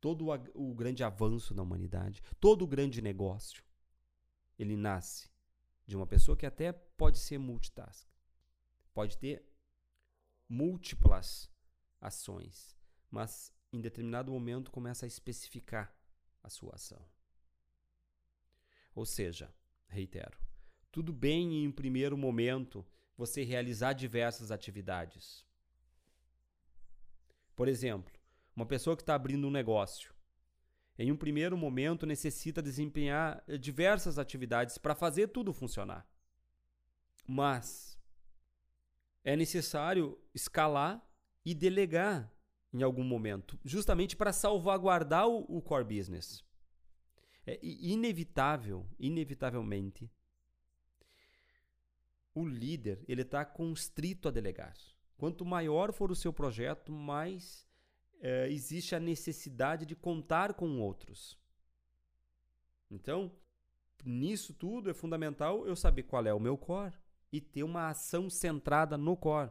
todo 0.00 0.26
o 0.54 0.74
grande 0.74 1.02
avanço 1.02 1.54
da 1.54 1.62
humanidade, 1.62 2.22
todo 2.38 2.62
o 2.62 2.66
grande 2.66 3.00
negócio, 3.00 3.64
ele 4.58 4.76
nasce 4.76 5.30
de 5.86 5.96
uma 5.96 6.06
pessoa 6.06 6.36
que 6.36 6.46
até 6.46 6.72
pode 6.72 7.18
ser 7.18 7.38
multitask, 7.38 8.06
pode 8.92 9.18
ter 9.18 9.44
múltiplas 10.48 11.50
ações, 12.00 12.76
mas 13.10 13.52
em 13.72 13.80
determinado 13.80 14.30
momento 14.30 14.70
começa 14.70 15.06
a 15.06 15.08
especificar 15.08 15.94
a 16.42 16.50
sua 16.50 16.74
ação. 16.74 17.04
Ou 18.94 19.04
seja, 19.04 19.52
reitero, 19.88 20.38
tudo 20.92 21.12
bem 21.12 21.64
em 21.64 21.68
um 21.68 21.72
primeiro 21.72 22.16
momento 22.16 22.86
você 23.16 23.42
realizar 23.42 23.92
diversas 23.94 24.50
atividades. 24.50 25.43
Por 27.54 27.68
exemplo, 27.68 28.12
uma 28.54 28.66
pessoa 28.66 28.96
que 28.96 29.02
está 29.02 29.14
abrindo 29.14 29.46
um 29.46 29.50
negócio, 29.50 30.14
em 30.98 31.10
um 31.10 31.16
primeiro 31.16 31.56
momento 31.56 32.06
necessita 32.06 32.62
desempenhar 32.62 33.42
eh, 33.48 33.58
diversas 33.58 34.18
atividades 34.18 34.78
para 34.78 34.94
fazer 34.94 35.28
tudo 35.28 35.52
funcionar. 35.52 36.06
Mas 37.26 37.98
é 39.24 39.34
necessário 39.34 40.18
escalar 40.34 41.04
e 41.44 41.54
delegar 41.54 42.30
em 42.72 42.82
algum 42.82 43.04
momento, 43.04 43.58
justamente 43.64 44.16
para 44.16 44.32
salvaguardar 44.32 45.28
o, 45.28 45.44
o 45.48 45.62
core 45.62 45.84
business 45.84 46.44
é 47.46 47.58
inevitável, 47.62 48.86
inevitavelmente, 48.98 50.10
o 52.34 52.46
líder 52.46 53.04
ele 53.06 53.22
está 53.22 53.44
constrito 53.44 54.28
a 54.28 54.30
delegar. 54.30 54.74
Quanto 55.16 55.44
maior 55.44 55.92
for 55.92 56.10
o 56.10 56.16
seu 56.16 56.32
projeto, 56.32 56.92
mais 56.92 57.66
é, 58.20 58.48
existe 58.50 58.94
a 58.94 59.00
necessidade 59.00 59.86
de 59.86 59.94
contar 59.94 60.54
com 60.54 60.80
outros. 60.80 61.38
Então, 62.90 63.30
nisso 64.04 64.52
tudo 64.54 64.90
é 64.90 64.94
fundamental 64.94 65.66
eu 65.66 65.76
saber 65.76 66.04
qual 66.04 66.26
é 66.26 66.32
o 66.32 66.40
meu 66.40 66.56
core 66.56 66.94
e 67.32 67.40
ter 67.40 67.62
uma 67.62 67.88
ação 67.88 68.30
centrada 68.30 68.96
no 68.96 69.16
core. 69.16 69.50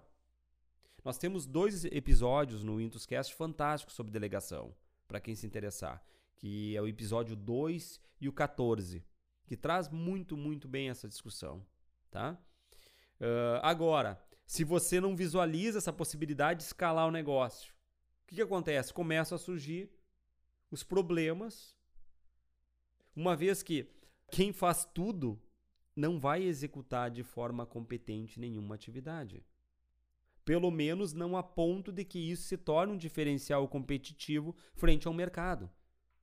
Nós 1.04 1.18
temos 1.18 1.46
dois 1.46 1.84
episódios 1.86 2.64
no 2.64 2.80
Intuscast 2.80 3.34
fantásticos 3.36 3.96
sobre 3.96 4.12
delegação. 4.12 4.74
para 5.06 5.20
quem 5.20 5.36
se 5.36 5.46
interessar, 5.46 6.04
que 6.38 6.76
é 6.76 6.82
o 6.82 6.88
episódio 6.88 7.36
2 7.36 8.02
e 8.20 8.28
o 8.28 8.34
14, 8.34 9.06
que 9.46 9.56
traz 9.56 9.90
muito, 9.90 10.36
muito 10.36 10.68
bem 10.68 10.90
essa 10.90 11.08
discussão, 11.08 11.64
tá? 12.10 12.36
Uh, 13.20 13.60
agora, 13.62 14.20
se 14.46 14.64
você 14.64 15.00
não 15.00 15.16
visualiza 15.16 15.78
essa 15.78 15.94
possibilidade 15.94 16.60
de 16.60 16.66
escalar 16.66 17.08
o 17.08 17.12
negócio, 17.12 17.74
o 18.24 18.28
que, 18.28 18.36
que 18.36 18.42
acontece? 18.42 18.94
Começam 18.94 19.36
a 19.36 19.40
surgir 19.40 19.90
os 20.70 20.84
problemas, 20.84 21.76
uma 23.16 23.36
vez 23.36 23.62
que 23.62 23.88
quem 24.32 24.52
faz 24.52 24.86
tudo 24.86 25.40
não 25.96 26.20
vai 26.20 26.44
executar 26.44 27.12
de 27.12 27.24
forma 27.24 27.66
competente 27.66 28.40
nenhuma 28.40 28.76
atividade. 28.76 29.46
Pelo 30.44 30.72
menos 30.72 31.14
não 31.14 31.38
a 31.38 31.44
ponto 31.44 31.92
de 31.92 32.04
que 32.04 32.20
isso 32.20 32.44
se 32.44 32.58
torne 32.58 32.94
um 32.94 32.98
diferencial 32.98 33.68
competitivo 33.68 34.56
frente 34.74 35.08
ao 35.08 35.14
mercado, 35.14 35.70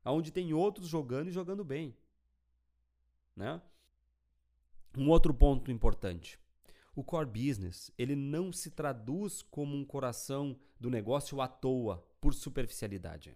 onde 0.04 0.32
tem 0.32 0.52
outros 0.52 0.88
jogando 0.88 1.28
e 1.28 1.32
jogando 1.32 1.64
bem. 1.64 1.96
Né? 3.36 3.62
Um 4.96 5.08
outro 5.08 5.32
ponto 5.32 5.70
importante. 5.70 6.38
O 7.00 7.02
core 7.02 7.24
business, 7.24 7.90
ele 7.96 8.14
não 8.14 8.52
se 8.52 8.70
traduz 8.70 9.40
como 9.40 9.74
um 9.74 9.86
coração 9.86 10.54
do 10.78 10.90
negócio 10.90 11.40
à 11.40 11.48
toa, 11.48 12.06
por 12.20 12.34
superficialidade. 12.34 13.34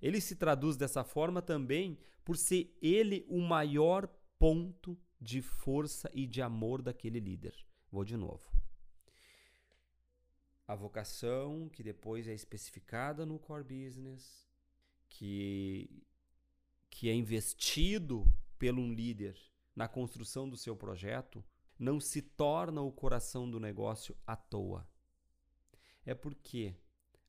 Ele 0.00 0.20
se 0.20 0.34
traduz 0.34 0.76
dessa 0.76 1.04
forma 1.04 1.40
também 1.40 1.96
por 2.24 2.36
ser 2.36 2.76
ele 2.82 3.24
o 3.28 3.40
maior 3.40 4.08
ponto 4.40 4.98
de 5.20 5.40
força 5.40 6.10
e 6.12 6.26
de 6.26 6.42
amor 6.42 6.82
daquele 6.82 7.20
líder. 7.20 7.54
Vou 7.92 8.04
de 8.04 8.16
novo. 8.16 8.44
A 10.66 10.74
vocação, 10.74 11.68
que 11.68 11.84
depois 11.84 12.26
é 12.26 12.34
especificada 12.34 13.24
no 13.24 13.38
core 13.38 13.62
business, 13.62 14.48
que, 15.08 15.88
que 16.90 17.08
é 17.08 17.14
investido 17.14 18.26
pelo 18.58 18.82
um 18.82 18.92
líder 18.92 19.38
na 19.76 19.86
construção 19.86 20.50
do 20.50 20.56
seu 20.56 20.74
projeto, 20.74 21.44
não 21.82 21.98
se 21.98 22.22
torna 22.22 22.80
o 22.80 22.92
coração 22.92 23.50
do 23.50 23.58
negócio 23.58 24.16
à 24.24 24.36
toa. 24.36 24.88
É 26.06 26.14
porque 26.14 26.76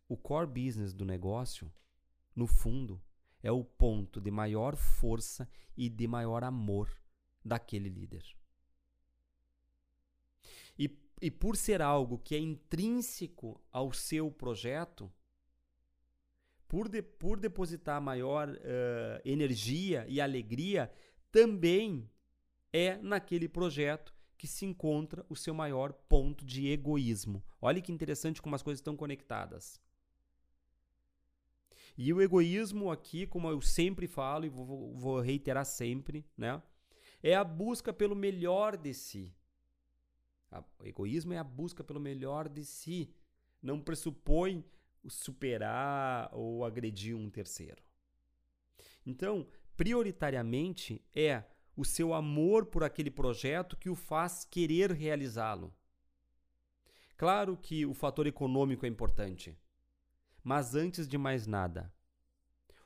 o 0.08 0.16
core 0.16 0.46
business 0.46 0.94
do 0.94 1.04
negócio, 1.04 1.74
no 2.36 2.46
fundo, 2.46 3.02
é 3.42 3.52
o 3.52 3.64
ponto 3.64 4.22
de 4.22 4.30
maior 4.30 4.76
força 4.76 5.50
e 5.76 5.90
de 5.90 6.08
maior 6.08 6.44
amor 6.44 6.88
daquele 7.44 7.90
líder. 7.90 8.24
E, 10.78 11.00
e 11.20 11.32
por 11.32 11.58
ser 11.58 11.82
algo 11.82 12.20
que 12.20 12.36
é 12.36 12.40
intrínseco 12.40 13.60
ao 13.72 13.92
seu 13.92 14.30
projeto, 14.30 15.12
por, 16.68 16.88
de, 16.88 17.02
por 17.02 17.40
depositar 17.40 18.00
maior 18.00 18.50
uh, 18.50 19.22
energia 19.26 20.06
e 20.08 20.22
alegria, 20.22 20.92
também 21.32 22.08
é 22.72 22.98
naquele 22.98 23.50
projeto 23.50 24.14
que 24.38 24.48
se 24.48 24.66
encontra 24.66 25.26
o 25.30 25.36
seu 25.36 25.54
maior 25.54 25.94
ponto 25.94 26.46
de 26.46 26.68
egoísmo. 26.68 27.44
Olha 27.62 27.82
que 27.82 27.92
interessante 27.92 28.42
como 28.42 28.56
as 28.56 28.64
coisas 28.64 28.80
estão 28.80 28.96
conectadas. 28.96 29.80
E 31.98 32.12
o 32.12 32.22
egoísmo 32.22 32.92
aqui, 32.92 33.28
como 33.28 33.50
eu 33.50 33.62
sempre 33.62 34.08
falo 34.08 34.46
e 34.46 34.50
vou, 34.50 34.96
vou 34.96 35.20
reiterar 35.20 35.66
sempre, 35.66 36.26
né? 36.36 36.62
é 37.24 37.34
a 37.34 37.44
busca 37.44 37.94
pelo 37.94 38.16
melhor 38.16 38.76
de 38.76 38.94
si. 38.94 39.34
O 40.78 40.86
egoísmo 40.86 41.34
é 41.34 41.38
a 41.38 41.44
busca 41.44 41.84
pelo 41.84 42.00
melhor 42.00 42.50
de 42.50 42.66
si. 42.66 43.10
Não 43.62 43.80
pressupõe 43.80 44.64
superar 45.08 46.30
ou 46.34 46.66
agredir 46.66 47.16
um 47.16 47.30
terceiro. 47.30 47.82
Então, 49.06 49.48
prioritariamente 49.76 51.02
é 51.16 51.44
o 51.76 51.84
seu 51.84 52.14
amor 52.14 52.66
por 52.68 52.84
aquele 52.84 53.10
projeto 53.10 53.78
que 53.78 53.90
o 53.90 53.96
faz 53.96 54.46
querer 54.46 54.92
realizá-lo. 54.92 55.74
Claro 57.18 57.58
que 57.58 57.86
o 57.86 57.94
fator 57.94 58.28
econômico 58.28 58.86
é 58.86 58.90
importante, 58.90 59.58
mas 60.44 60.76
antes 60.76 61.08
de 61.08 61.18
mais 61.18 61.48
nada, 61.48 61.94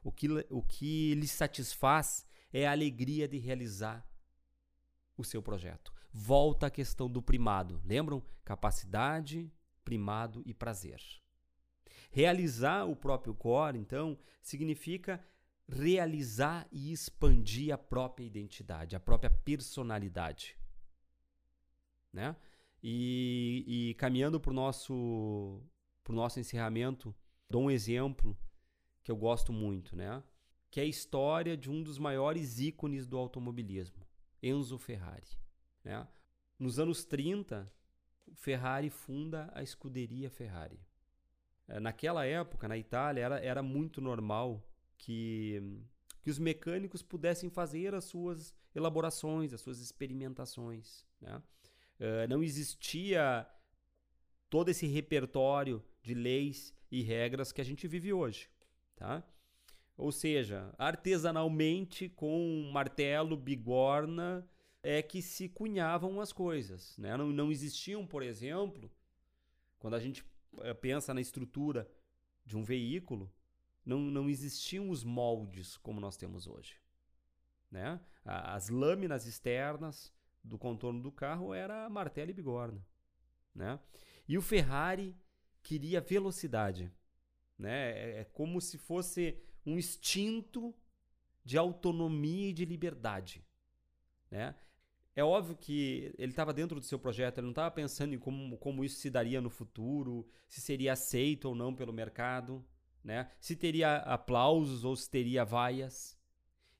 o 0.04 0.12
que, 0.12 0.28
o 0.50 0.62
que 0.62 1.16
lhe 1.16 1.28
satisfaz 1.28 2.26
é 2.54 2.68
a 2.68 2.72
alegria 2.72 3.28
de 3.28 3.38
realizar 3.38 4.08
o 5.18 5.24
seu 5.24 5.42
projeto. 5.42 5.94
Volta 6.14 6.68
à 6.68 6.70
questão 6.70 7.10
do 7.10 7.22
primado. 7.22 7.82
Lembram? 7.84 8.24
Capacidade, 8.44 9.52
primado 9.84 10.42
e 10.46 10.54
prazer. 10.54 11.02
Realizar 12.10 12.86
o 12.86 12.96
próprio 12.96 13.34
core, 13.34 13.78
então, 13.78 14.18
significa 14.42 15.24
realizar 15.68 16.68
e 16.72 16.92
expandir 16.92 17.74
a 17.74 17.78
própria 17.78 18.26
identidade, 18.26 18.96
a 18.96 19.00
própria 19.00 19.30
personalidade. 19.30 20.58
Né? 22.12 22.36
E, 22.82 23.66
e 23.68 23.94
caminhando 23.96 24.40
para 24.40 24.52
o 24.52 24.54
nosso, 24.54 25.62
nosso 26.08 26.40
encerramento, 26.40 27.14
dou 27.50 27.64
um 27.64 27.72
exemplo 27.72 28.38
que 29.04 29.12
eu 29.12 29.18
gosto 29.18 29.52
muito, 29.52 29.96
né? 29.96 30.24
que 30.72 30.80
é 30.80 30.84
a 30.84 30.88
história 30.88 31.58
de 31.58 31.70
um 31.70 31.84
dos 31.84 31.98
maiores 31.98 32.60
ícones 32.60 33.06
do 33.06 33.18
automobilismo. 33.18 34.06
Enzo 34.42 34.78
Ferrari. 34.78 35.38
Né? 35.84 36.08
Nos 36.58 36.80
anos 36.80 37.04
30, 37.04 37.72
Ferrari 38.34 38.90
funda 38.90 39.50
a 39.54 39.62
escuderia 39.62 40.30
Ferrari. 40.30 40.80
É, 41.68 41.80
naquela 41.80 42.26
época, 42.26 42.68
na 42.68 42.78
Itália, 42.78 43.22
era, 43.22 43.40
era 43.40 43.64
muito 43.64 44.00
normal 44.00 44.64
que, 44.98 45.62
que 46.22 46.30
os 46.30 46.40
mecânicos 46.40 47.02
pudessem 47.02 47.50
fazer 47.50 47.94
as 47.94 48.06
suas 48.06 48.54
elaborações, 48.76 49.54
as 49.54 49.62
suas 49.62 49.80
experimentações. 49.80 51.06
Né? 51.22 51.42
Uh, 52.00 52.28
não 52.30 52.44
existia 52.44 53.48
todo 54.50 54.70
esse 54.70 54.88
repertório 54.88 55.84
de 56.02 56.14
leis 56.14 56.74
e 56.92 57.02
regras 57.02 57.52
que 57.52 57.62
a 57.62 57.66
gente 57.66 57.88
vive 57.88 58.14
hoje. 58.14 58.50
Tá? 58.96 59.24
Ou 59.98 60.12
seja, 60.12 60.74
artesanalmente, 60.78 62.08
com 62.08 62.70
martelo, 62.72 63.36
bigorna, 63.36 64.48
é 64.84 65.02
que 65.02 65.22
se 65.22 65.50
cunhavam 65.50 66.22
as 66.22 66.32
coisas. 66.32 66.98
Né? 66.98 67.18
Não, 67.18 67.32
não 67.32 67.52
existiam, 67.52 68.06
por 68.06 68.22
exemplo, 68.22 68.92
quando 69.80 69.96
a 69.96 70.00
gente 70.00 70.24
eh, 70.60 70.74
pensa 70.74 71.14
na 71.14 71.22
estrutura 71.22 71.90
de 72.46 72.56
um 72.56 72.64
veículo, 72.64 73.32
não, 73.88 74.00
não 74.00 74.30
existiam 74.30 74.90
os 74.90 75.02
moldes 75.02 75.78
como 75.78 76.02
nós 76.02 76.18
temos 76.18 76.46
hoje. 76.46 76.76
Né? 77.72 78.00
As 78.26 78.68
lâminas 78.68 79.26
externas 79.26 80.14
do 80.44 80.58
contorno 80.58 81.02
do 81.02 81.12
carro 81.12 81.54
era 81.54 81.90
martelo 81.90 82.30
e 82.30 82.34
bigorna. 82.34 82.86
Né? 83.56 83.80
E 84.28 84.38
o 84.38 84.42
Ferrari 84.42 85.16
queria 85.64 86.02
velocidade. 86.02 86.92
Né? 87.58 87.92
É, 87.92 88.20
é 88.20 88.24
como 88.26 88.60
se 88.60 88.78
fosse 88.78 89.42
um 89.66 89.78
instinto 89.78 90.76
de 91.46 91.58
autonomia 91.58 92.50
e 92.50 92.54
de 92.54 92.66
liberdade. 92.66 93.42
Né? 94.30 94.54
É 95.16 95.24
óbvio 95.24 95.56
que 95.56 96.14
ele 96.18 96.34
estava 96.34 96.54
dentro 96.54 96.78
do 96.78 96.86
seu 96.86 97.00
projeto, 97.00 97.38
ele 97.38 97.46
não 97.46 97.52
estava 97.52 97.72
pensando 97.72 98.14
em 98.14 98.20
como, 98.20 98.58
como 98.58 98.84
isso 98.84 99.00
se 99.00 99.10
daria 99.10 99.40
no 99.40 99.50
futuro, 99.50 100.28
se 100.46 100.60
seria 100.60 100.92
aceito 100.92 101.46
ou 101.46 101.56
não 101.56 101.74
pelo 101.74 101.94
mercado, 101.94 102.64
né? 103.08 103.32
se 103.40 103.56
teria 103.56 104.00
aplausos 104.00 104.84
ou 104.84 104.94
se 104.94 105.10
teria 105.10 105.46
vaias. 105.46 106.20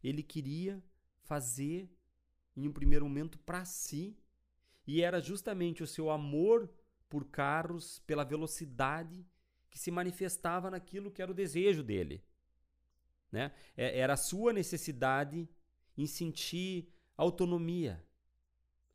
Ele 0.04 0.22
queria 0.22 0.84
fazer, 1.24 1.90
em 2.54 2.68
um 2.68 2.74
primeiro 2.74 3.06
momento, 3.06 3.40
para 3.40 3.64
si, 3.64 4.18
e 4.86 5.02
era 5.02 5.22
justamente 5.22 5.82
o 5.82 5.88
seu 5.88 6.10
amor 6.12 6.70
por 7.08 7.24
carros, 7.30 8.00
pela 8.00 8.26
velocidade, 8.26 9.26
que 9.70 9.80
se 9.80 9.90
manifestava 9.90 10.70
naquilo 10.70 11.10
que 11.10 11.22
era 11.22 11.32
o 11.32 11.36
desejo 11.36 11.82
dele. 11.82 12.22
Né? 13.32 13.54
É, 13.78 13.98
era 13.98 14.14
a 14.14 14.18
sua 14.18 14.52
necessidade 14.52 15.50
em 15.98 16.06
sentir 16.06 16.90
autonomia, 17.16 18.04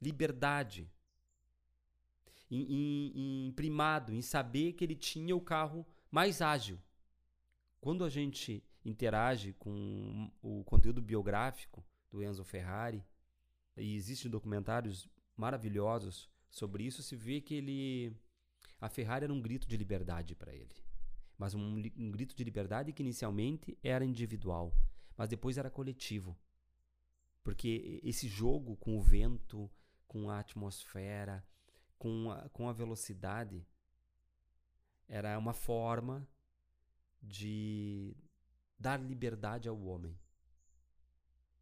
liberdade, 0.03 0.87
em, 2.51 2.61
em, 2.61 3.47
em 3.47 3.53
primado, 3.53 4.13
em 4.13 4.21
saber 4.21 4.75
que 4.75 4.85
ele 4.85 4.95
tinha 4.95 5.35
o 5.35 5.41
carro 5.41 5.87
mais 6.11 6.43
ágil. 6.43 6.79
Quando 7.83 8.03
a 8.03 8.09
gente 8.09 8.65
interage 8.83 9.53
com 9.59 10.33
o 10.41 10.65
conteúdo 10.65 11.03
biográfico 11.03 11.85
do 12.11 12.23
Enzo 12.23 12.45
Ferrari, 12.45 13.05
e 13.77 13.95
existem 13.95 14.31
documentários 14.31 15.07
maravilhosos 15.37 16.31
sobre 16.49 16.85
isso, 16.85 17.03
se 17.03 17.15
vê 17.15 17.43
que 17.43 17.57
ele 17.57 18.17
a 18.81 18.89
Ferrari 18.89 19.25
era 19.25 19.35
um 19.35 19.41
grito 19.43 19.69
de 19.69 19.77
liberdade 19.77 20.35
para 20.35 20.55
ele 20.55 20.83
mas 21.43 21.55
um, 21.55 21.83
um 21.97 22.11
grito 22.13 22.37
de 22.37 22.45
liberdade 22.45 22.93
que 22.93 23.03
inicialmente 23.03 23.77
era 23.83 24.05
individual, 24.05 24.73
mas 25.17 25.29
depois 25.29 25.59
era 25.59 25.69
coletivo. 25.69 26.39
Porque 27.43 28.01
esse 28.05 28.29
jogo 28.29 28.77
com 28.77 28.97
o 28.97 29.03
vento, 29.03 29.69
com 30.07 30.31
a 30.31 30.39
atmosfera, 30.39 31.45
com 31.99 32.31
a, 32.31 32.49
com 32.51 32.69
a 32.69 32.73
velocidade, 32.73 33.67
era 35.09 35.37
uma 35.37 35.53
forma 35.53 36.25
de 37.23 38.17
dar 38.79 39.01
liberdade 39.01 39.69
ao 39.69 39.81
homem. 39.81 40.19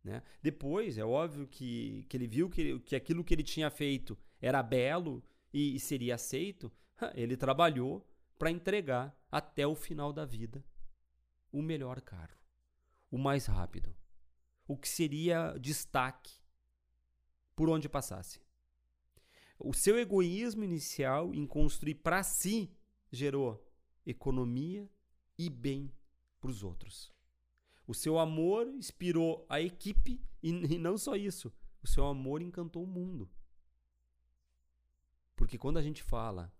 Né? 0.02 0.22
Depois, 0.42 0.96
é 0.96 1.04
óbvio 1.04 1.46
que, 1.46 2.04
que 2.08 2.16
ele 2.16 2.26
viu 2.26 2.48
que, 2.48 2.78
que 2.80 2.96
aquilo 2.96 3.22
que 3.22 3.34
ele 3.34 3.42
tinha 3.42 3.70
feito 3.70 4.18
era 4.40 4.62
belo 4.62 5.22
e, 5.52 5.76
e 5.76 5.80
seria 5.80 6.14
aceito, 6.14 6.72
ele 7.14 7.36
trabalhou 7.36 8.06
para 8.38 8.50
entregar 8.50 9.14
até 9.30 9.66
o 9.66 9.74
final 9.74 10.12
da 10.12 10.24
vida 10.24 10.64
o 11.52 11.60
melhor 11.60 12.00
carro, 12.00 12.38
o 13.10 13.18
mais 13.18 13.46
rápido, 13.46 13.94
o 14.66 14.76
que 14.76 14.88
seria 14.88 15.56
destaque 15.58 16.40
por 17.54 17.68
onde 17.68 17.88
passasse. 17.88 18.40
O 19.58 19.74
seu 19.74 19.98
egoísmo 19.98 20.64
inicial 20.64 21.34
em 21.34 21.46
construir 21.46 21.96
para 21.96 22.22
si 22.22 22.70
gerou 23.12 23.62
economia 24.06 24.88
e 25.46 25.48
bem 25.48 25.90
para 26.38 26.50
os 26.50 26.62
outros. 26.62 27.10
O 27.86 27.94
seu 27.94 28.18
amor 28.18 28.68
inspirou 28.68 29.46
a 29.48 29.60
equipe 29.60 30.20
e, 30.42 30.50
e 30.50 30.78
não 30.78 30.98
só 30.98 31.16
isso, 31.16 31.52
o 31.82 31.86
seu 31.86 32.06
amor 32.06 32.42
encantou 32.42 32.84
o 32.84 32.86
mundo. 32.86 33.28
Porque 35.34 35.56
quando 35.56 35.78
a 35.78 35.82
gente 35.82 36.02
fala 36.02 36.52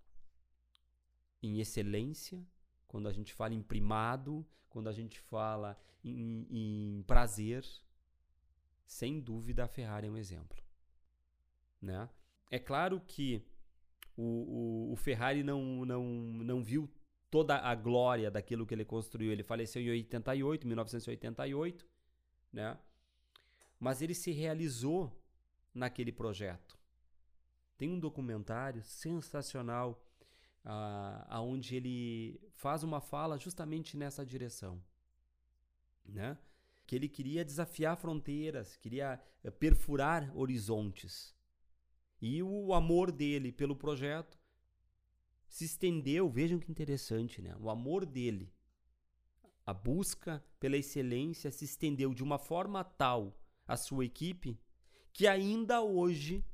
em 1.43 1.61
excelência, 1.61 2.43
quando 2.89 3.07
a 3.07 3.12
gente 3.12 3.35
fala 3.35 3.55
em 3.55 3.62
primado, 3.62 4.47
quando 4.70 4.89
a 4.89 4.93
gente 4.93 5.20
fala 5.20 5.78
em, 6.03 6.47
em 6.51 7.03
prazer, 7.03 7.66
sem 8.87 9.20
dúvida 9.20 9.64
a 9.64 9.68
Ferrari 9.68 10.07
é 10.07 10.11
um 10.11 10.16
exemplo. 10.16 10.59
Né? 11.83 12.09
É 12.51 12.59
claro 12.59 12.99
que 13.01 13.47
o, 14.16 14.22
o, 14.22 14.93
o 14.93 14.97
Ferrari 14.97 15.43
não, 15.43 15.85
não, 15.85 16.05
não 16.05 16.62
viu 16.62 16.91
toda 17.31 17.59
a 17.59 17.74
glória 17.74 18.31
daquilo 18.31 18.66
que 18.66 18.74
ele 18.74 18.85
construiu. 18.85 19.31
Ele 19.31 19.43
faleceu 19.43 19.81
em 19.81 19.91
88, 19.91 20.66
1988, 20.66 21.87
né? 22.53 22.78
Mas 23.78 24.03
ele 24.03 24.14
se 24.14 24.33
realizou 24.33 25.16
naquele 25.72 26.12
projeto. 26.12 26.78
Tem 27.78 27.89
um 27.89 27.99
documentário 27.99 28.83
sensacional 28.83 30.05
uh, 30.64 31.24
aonde 31.28 31.76
ele 31.76 32.41
faz 32.57 32.83
uma 32.83 33.01
fala 33.01 33.39
justamente 33.39 33.97
nessa 33.97 34.26
direção, 34.26 34.83
né? 36.05 36.37
Que 36.87 36.97
ele 36.97 37.09
queria 37.09 37.45
desafiar 37.45 37.97
fronteiras, 37.97 38.76
queria 38.76 39.20
eh, 39.45 39.51
perfurar 39.51 40.37
horizontes. 40.37 41.33
E 42.20 42.43
o 42.43 42.74
amor 42.74 43.12
dele 43.12 43.53
pelo 43.53 43.76
projeto 43.76 44.39
se 45.51 45.64
estendeu, 45.64 46.30
vejam 46.30 46.61
que 46.61 46.70
interessante, 46.70 47.42
né? 47.42 47.57
O 47.59 47.68
amor 47.68 48.07
dele, 48.07 48.53
a 49.66 49.74
busca 49.74 50.42
pela 50.61 50.76
excelência 50.76 51.51
se 51.51 51.64
estendeu 51.64 52.14
de 52.14 52.22
uma 52.22 52.38
forma 52.38 52.84
tal 52.84 53.36
à 53.66 53.76
sua 53.76 54.05
equipe 54.05 54.57
que 55.12 55.26
ainda 55.26 55.82
hoje 55.82 56.44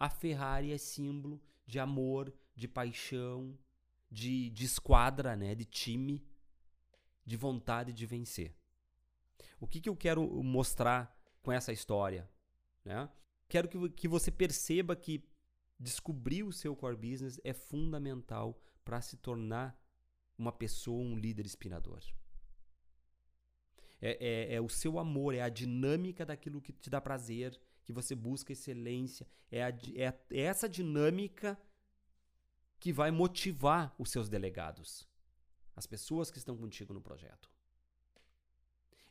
a 0.00 0.08
Ferrari 0.08 0.72
é 0.72 0.78
símbolo 0.78 1.40
de 1.66 1.78
amor, 1.78 2.32
de 2.56 2.66
paixão, 2.66 3.56
de, 4.10 4.48
de 4.48 4.64
esquadra, 4.64 5.36
né? 5.36 5.54
de 5.54 5.66
time, 5.66 6.26
de 7.26 7.36
vontade 7.36 7.92
de 7.92 8.06
vencer. 8.06 8.56
O 9.60 9.66
que, 9.66 9.78
que 9.78 9.90
eu 9.90 9.96
quero 9.96 10.26
mostrar 10.42 11.14
com 11.42 11.52
essa 11.52 11.70
história? 11.70 12.28
Né? 12.82 13.08
Quero 13.46 13.68
que, 13.68 13.90
que 13.90 14.08
você 14.08 14.30
perceba 14.30 14.96
que 14.96 15.22
descobrir 15.82 16.44
o 16.44 16.52
seu 16.52 16.76
core 16.76 16.96
business 16.96 17.40
é 17.42 17.52
fundamental 17.52 18.58
para 18.84 19.00
se 19.00 19.16
tornar 19.16 19.76
uma 20.38 20.52
pessoa, 20.52 21.02
um 21.02 21.16
líder 21.16 21.44
inspirador. 21.44 22.00
É, 24.00 24.18
é, 24.20 24.54
é, 24.54 24.60
o 24.60 24.68
seu 24.68 24.98
amor, 24.98 25.34
é 25.34 25.42
a 25.42 25.48
dinâmica 25.48 26.26
daquilo 26.26 26.60
que 26.60 26.72
te 26.72 26.90
dá 26.90 27.00
prazer, 27.00 27.58
que 27.84 27.92
você 27.92 28.14
busca 28.14 28.52
excelência. 28.52 29.26
É, 29.50 29.62
a, 29.62 29.68
é, 29.68 30.14
é 30.30 30.40
essa 30.40 30.68
dinâmica 30.68 31.58
que 32.80 32.92
vai 32.92 33.10
motivar 33.10 33.94
os 33.98 34.10
seus 34.10 34.28
delegados, 34.28 35.08
as 35.76 35.86
pessoas 35.86 36.30
que 36.30 36.38
estão 36.38 36.56
contigo 36.56 36.92
no 36.92 37.00
projeto. 37.00 37.48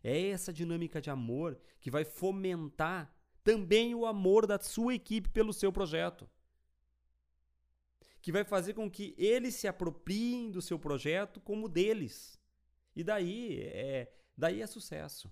É 0.03 0.30
essa 0.30 0.51
dinâmica 0.51 0.99
de 0.99 1.09
amor 1.09 1.57
que 1.80 1.91
vai 1.91 2.03
fomentar 2.03 3.13
também 3.43 3.95
o 3.95 4.05
amor 4.05 4.45
da 4.45 4.59
sua 4.59 4.93
equipe 4.93 5.30
pelo 5.30 5.53
seu 5.53 5.72
projeto. 5.72 6.30
Que 8.22 8.32
vai 8.32 8.43
fazer 8.43 8.74
com 8.74 8.89
que 8.89 9.15
eles 9.17 9.55
se 9.55 9.67
apropriem 9.67 10.51
do 10.51 10.61
seu 10.61 10.78
projeto 10.78 11.39
como 11.39 11.67
deles. 11.67 12.39
E 12.95 13.03
daí 13.03 13.61
é, 13.61 14.13
daí 14.38 14.61
é 14.61 14.67
sucesso. 14.67 15.32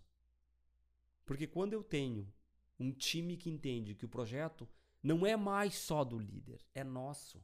Porque 1.25 1.45
quando 1.45 1.73
eu 1.73 1.83
tenho 1.83 2.31
um 2.79 2.91
time 2.91 3.37
que 3.37 3.49
entende 3.49 3.93
que 3.93 4.05
o 4.05 4.09
projeto 4.09 4.67
não 5.03 5.25
é 5.25 5.35
mais 5.37 5.75
só 5.75 6.03
do 6.03 6.17
líder, 6.17 6.65
é 6.73 6.83
nosso 6.83 7.43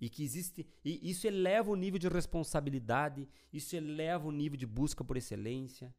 e 0.00 0.08
que 0.08 0.24
existe 0.24 0.66
e 0.84 1.10
isso 1.10 1.26
eleva 1.26 1.70
o 1.70 1.76
nível 1.76 1.98
de 1.98 2.08
responsabilidade, 2.08 3.28
isso 3.52 3.76
eleva 3.76 4.26
o 4.26 4.32
nível 4.32 4.56
de 4.56 4.66
busca 4.66 5.04
por 5.04 5.16
excelência. 5.16 5.94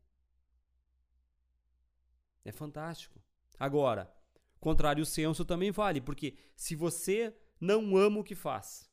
É 2.44 2.52
fantástico. 2.52 3.22
Agora, 3.60 4.12
contrário 4.60 5.06
senso 5.06 5.46
também 5.46 5.70
vale, 5.70 6.02
porque 6.02 6.36
se 6.56 6.76
você 6.76 7.36
não 7.62 7.96
ama 7.96 8.20
o 8.20 8.24
que 8.24 8.34
faz, 8.34 8.92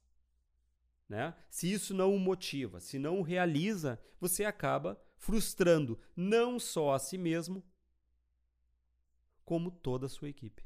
né? 1.08 1.34
Se 1.48 1.72
isso 1.72 1.94
não 1.94 2.14
o 2.14 2.20
motiva, 2.20 2.78
se 2.80 2.98
não 2.98 3.18
o 3.18 3.22
realiza, 3.22 3.98
você 4.20 4.44
acaba 4.44 5.00
frustrando 5.16 5.98
não 6.14 6.58
só 6.58 6.92
a 6.92 6.98
si 6.98 7.16
mesmo, 7.16 7.64
como 9.42 9.70
toda 9.70 10.04
a 10.04 10.08
sua 10.10 10.28
equipe. 10.28 10.62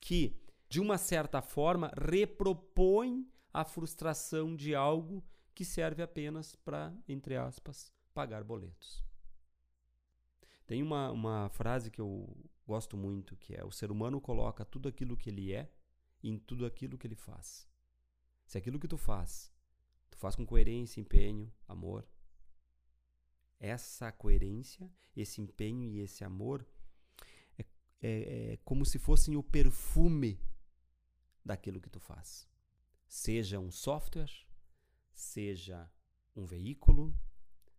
Que, 0.00 0.36
de 0.68 0.80
uma 0.80 0.98
certa 0.98 1.40
forma, 1.40 1.92
repropõe 1.96 3.24
a 3.52 3.64
frustração 3.64 4.56
de 4.56 4.74
algo 4.74 5.24
que 5.54 5.64
serve 5.64 6.02
apenas 6.02 6.56
para, 6.56 6.92
entre 7.06 7.36
aspas, 7.36 7.92
pagar 8.12 8.42
boletos. 8.42 9.04
Tem 10.66 10.82
uma, 10.82 11.12
uma 11.12 11.48
frase 11.50 11.90
que 11.90 12.00
eu 12.00 12.36
gosto 12.66 12.96
muito 12.96 13.36
que 13.36 13.54
é: 13.54 13.64
o 13.64 13.70
ser 13.70 13.92
humano 13.92 14.20
coloca 14.20 14.64
tudo 14.64 14.88
aquilo 14.88 15.16
que 15.16 15.28
ele 15.28 15.52
é 15.52 15.70
em 16.22 16.38
tudo 16.38 16.66
aquilo 16.66 16.98
que 16.98 17.06
ele 17.06 17.14
faz. 17.14 17.68
Se 18.46 18.58
aquilo 18.58 18.78
que 18.78 18.88
tu 18.88 18.96
faz, 18.96 19.52
tu 20.10 20.18
faz 20.18 20.36
com 20.36 20.46
coerência, 20.46 21.00
empenho, 21.00 21.52
amor, 21.66 22.06
essa 23.58 24.10
coerência, 24.12 24.90
esse 25.16 25.40
empenho 25.40 25.90
e 25.90 26.00
esse 26.00 26.24
amor 26.24 26.66
é, 27.58 27.64
é, 28.00 28.52
é 28.52 28.56
como 28.58 28.84
se 28.84 28.98
fossem 28.98 29.36
o 29.36 29.42
perfume 29.42 30.38
daquilo 31.44 31.80
que 31.80 31.90
tu 31.90 32.00
faz 32.00 32.50
seja 33.12 33.60
um 33.60 33.70
software, 33.70 34.32
seja 35.12 35.92
um 36.34 36.46
veículo, 36.46 37.14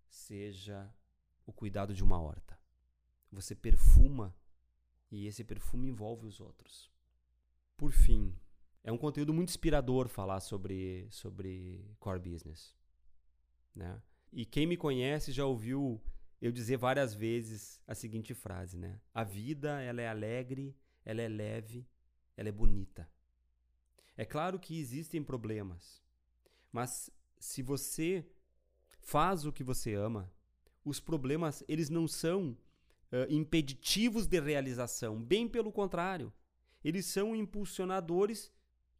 seja 0.07 0.95
o 1.43 1.51
cuidado 1.51 1.91
de 1.91 2.03
uma 2.03 2.21
horta. 2.21 2.55
Você 3.31 3.55
perfuma 3.55 4.37
e 5.09 5.25
esse 5.25 5.43
perfume 5.43 5.87
envolve 5.87 6.27
os 6.27 6.39
outros. 6.39 6.92
Por 7.77 7.91
fim, 7.91 8.35
é 8.83 8.91
um 8.91 8.97
conteúdo 8.97 9.33
muito 9.33 9.49
inspirador 9.49 10.07
falar 10.07 10.39
sobre, 10.39 11.07
sobre 11.09 11.85
core 11.99 12.19
business. 12.19 12.75
Né? 13.75 14.01
E 14.31 14.45
quem 14.45 14.67
me 14.67 14.77
conhece 14.77 15.31
já 15.31 15.45
ouviu 15.45 16.01
eu 16.41 16.51
dizer 16.51 16.77
várias 16.77 17.13
vezes 17.13 17.81
a 17.87 17.95
seguinte 17.95 18.33
frase, 18.33 18.77
né? 18.77 18.99
A 19.13 19.23
vida, 19.23 19.81
ela 19.81 20.01
é 20.01 20.09
alegre, 20.09 20.75
ela 21.05 21.21
é 21.21 21.27
leve, 21.29 21.87
ela 22.35 22.49
é 22.49 22.51
bonita. 22.51 23.09
É 24.17 24.25
claro 24.25 24.59
que 24.59 24.77
existem 24.77 25.23
problemas, 25.23 26.03
mas 26.69 27.09
se 27.39 27.61
você 27.61 28.25
faz 28.99 29.45
o 29.45 29.53
que 29.53 29.63
você 29.63 29.93
ama, 29.93 30.31
os 30.83 30.99
problemas 30.99 31.63
eles 31.67 31.89
não 31.89 32.07
são 32.07 32.57
uh, 33.11 33.25
impeditivos 33.29 34.27
de 34.27 34.39
realização, 34.39 35.23
bem 35.23 35.47
pelo 35.47 35.71
contrário, 35.71 36.31
eles 36.83 37.05
são 37.05 37.35
impulsionadores 37.35 38.51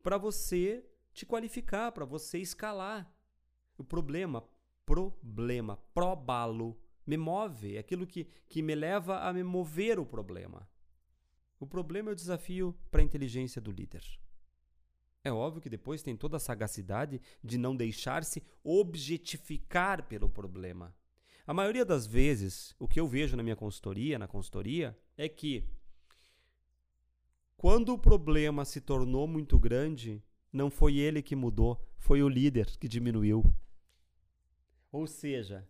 para 0.01 0.17
você 0.17 0.86
te 1.13 1.25
qualificar, 1.25 1.91
para 1.91 2.05
você 2.05 2.39
escalar. 2.39 3.11
O 3.77 3.84
problema, 3.84 4.43
problema, 4.86 5.77
probalo, 5.93 6.79
me 7.05 7.17
move, 7.17 7.75
é 7.75 7.79
aquilo 7.79 8.07
que, 8.07 8.27
que 8.47 8.61
me 8.61 8.75
leva 8.75 9.19
a 9.19 9.34
me 9.34 9.43
mover 9.43 9.99
o 9.99 10.05
problema. 10.05 10.67
O 11.59 11.67
problema 11.67 12.09
é 12.09 12.13
o 12.13 12.15
desafio 12.15 12.77
para 12.91 13.01
a 13.01 13.03
inteligência 13.03 13.61
do 13.61 13.71
líder. 13.71 14.03
É 15.23 15.31
óbvio 15.31 15.61
que 15.61 15.69
depois 15.69 16.03
tem 16.03 16.17
toda 16.17 16.36
a 16.36 16.39
sagacidade 16.39 17.21
de 17.41 17.57
não 17.57 17.75
deixar-se 17.75 18.43
objetificar 18.63 20.03
pelo 20.03 20.29
problema. 20.29 20.93
A 21.47 21.53
maioria 21.53 21.86
das 21.86 22.05
vezes, 22.05 22.75
o 22.77 22.88
que 22.88 22.99
eu 22.99 23.07
vejo 23.07 23.38
na 23.38 23.43
minha 23.43 23.55
consultoria, 23.55 24.19
na 24.19 24.27
consultoria, 24.27 24.97
é 25.17 25.29
que 25.29 25.65
quando 27.64 27.93
o 27.93 27.97
problema 27.97 28.66
se 28.66 28.82
tornou 28.82 29.26
muito 29.26 29.57
grande, 29.57 30.22
não 30.51 30.70
foi 30.70 30.97
ele 30.97 31.22
que 31.22 31.34
mudou, 31.34 31.82
foi 31.95 32.22
o 32.22 32.28
líder 32.28 32.66
que 32.78 32.89
diminuiu. 32.89 33.41
Ou 34.91 35.07
seja, 35.07 35.66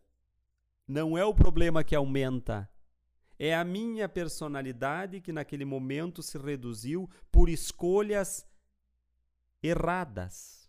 não 0.88 1.16
é 1.16 1.24
o 1.24 1.36
problema 1.36 1.84
que 1.84 1.94
aumenta, 1.94 2.68
é 3.38 3.54
a 3.54 3.64
minha 3.64 4.10
personalidade 4.10 5.22
que 5.22 5.32
naquele 5.32 5.66
momento 5.66 6.24
se 6.24 6.36
reduziu 6.36 7.08
por 7.32 7.48
escolhas 7.48 8.44
erradas. 9.62 10.68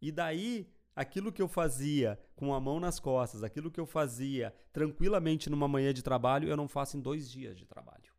E 0.00 0.10
daí, 0.10 0.72
aquilo 0.96 1.30
que 1.30 1.42
eu 1.42 1.46
fazia 1.46 2.18
com 2.34 2.54
a 2.54 2.58
mão 2.58 2.80
nas 2.80 2.98
costas, 2.98 3.42
aquilo 3.42 3.70
que 3.70 3.80
eu 3.80 3.84
fazia 3.84 4.50
tranquilamente 4.72 5.50
numa 5.50 5.68
manhã 5.68 5.92
de 5.92 6.02
trabalho, 6.02 6.48
eu 6.48 6.56
não 6.56 6.68
faço 6.68 6.96
em 6.96 7.02
dois 7.02 7.30
dias 7.30 7.58
de 7.58 7.66
trabalho. 7.66 8.13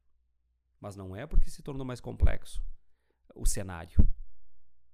Mas 0.79 0.95
não 0.95 1.15
é 1.15 1.25
porque 1.25 1.49
se 1.49 1.61
tornou 1.61 1.85
mais 1.85 1.99
complexo 1.99 2.61
o 3.33 3.45
cenário, 3.45 3.97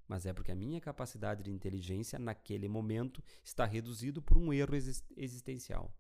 mas 0.08 0.26
é 0.26 0.34
porque 0.34 0.52
a 0.52 0.56
minha 0.56 0.82
capacidade 0.82 1.44
de 1.44 1.52
inteligência 1.52 2.20
naquele 2.20 2.68
momento 2.68 3.24
está 3.44 3.66
reduzido 3.66 4.22
por 4.22 4.38
um 4.38 4.52
erro 4.52 4.76
existencial. 5.16 5.96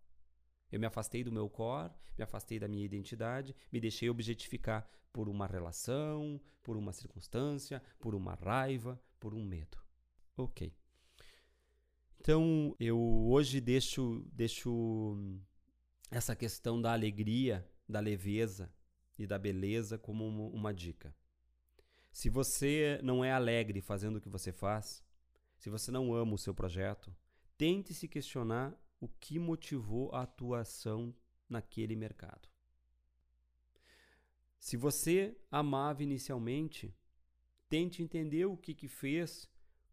Eu 0.71 0.79
me 0.79 0.86
afastei 0.86 1.23
do 1.23 1.32
meu 1.32 1.49
core, 1.49 1.93
me 2.17 2.23
afastei 2.23 2.59
da 2.59 2.67
minha 2.67 2.84
identidade, 2.84 3.55
me 3.71 3.79
deixei 3.79 4.09
objetificar 4.09 4.89
por 5.13 5.29
uma 5.29 5.45
relação, 5.45 6.41
por 6.63 6.77
uma 6.77 6.93
circunstância, 6.93 7.82
por 7.99 8.15
uma 8.15 8.36
raiva, 8.36 9.01
por 9.19 9.34
um 9.34 9.43
medo. 9.43 9.77
Ok. 10.38 10.73
Então, 12.19 12.75
eu 12.79 12.99
hoje 12.99 13.59
deixo, 13.59 14.25
deixo 14.32 15.17
essa 16.09 16.36
questão 16.36 16.82
da 16.82 16.93
alegria, 16.93 17.67
da 17.88 17.99
leveza 17.99 18.71
e 19.22 19.28
da 19.28 19.38
beleza 19.38 19.97
como 19.97 20.26
uma 20.49 20.74
dica. 20.74 21.15
Se 22.11 22.30
você 22.30 22.99
não 23.03 23.24
é 23.24 23.32
alegre 23.32 23.80
fazendo 23.82 24.17
o 24.17 24.22
que 24.22 24.30
você 24.30 24.51
faz, 24.51 25.03
se 25.57 25.69
você 25.69 25.91
não 25.91 26.13
ama 26.13 26.34
o 26.34 26.38
seu 26.38 26.53
projeto, 26.53 27.15
tente 27.57 27.93
se 27.93 28.07
questionar 28.07 28.76
o 28.99 29.07
que 29.07 29.39
motivou 29.39 30.13
a 30.13 30.24
atuação 30.24 31.15
naquele 31.47 31.95
mercado. 31.95 32.49
Se 34.59 34.78
você 34.78 35.36
amava 35.49 36.03
inicialmente, 36.03 36.93
tente 37.69 38.03
entender 38.03 38.45
o 38.45 38.57
que, 38.57 38.74
que 38.74 38.88
fez 38.88 39.49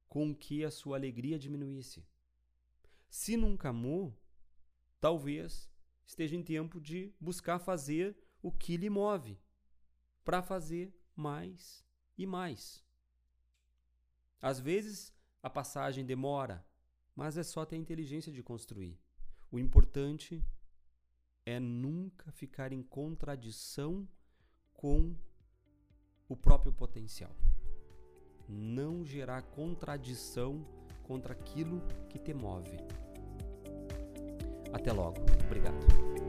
com 0.09 0.35
que 0.35 0.65
a 0.65 0.71
sua 0.71 0.97
alegria 0.97 1.39
diminuísse. 1.39 2.07
Se 3.09 3.37
nunca 3.37 3.71
amou, 3.71 4.19
talvez 5.01 5.71
esteja 6.05 6.37
em 6.37 6.43
tempo 6.43 6.81
de 6.81 7.15
buscar 7.21 7.59
fazer 7.59 8.17
o 8.43 8.53
que 8.53 8.77
lhe 8.77 8.91
move, 8.91 9.39
para 10.25 10.43
fazer 10.43 10.95
mais 11.15 11.85
e 12.17 12.27
mais. 12.27 12.85
Às 14.41 14.61
vezes 14.61 15.13
a 15.43 15.51
passagem 15.51 16.05
demora, 16.05 16.65
mas 17.15 17.37
é 17.37 17.43
só 17.43 17.65
ter 17.65 17.77
inteligência 17.77 18.33
de 18.33 18.43
construir. 18.43 18.99
O 19.51 19.59
importante 19.59 20.45
é 21.45 21.59
nunca 21.59 22.31
ficar 22.31 22.73
em 22.73 22.83
contradição 22.83 24.07
com 24.75 25.17
o 26.29 26.37
próprio 26.37 26.73
potencial. 26.73 27.35
Não 28.49 29.05
gerar 29.05 29.43
contradição 29.43 30.65
contra 31.03 31.33
aquilo 31.33 31.83
que 32.09 32.19
te 32.19 32.35
move. 32.35 32.77
Até 34.73 34.93
logo. 34.93 35.21
Obrigado. 35.47 36.28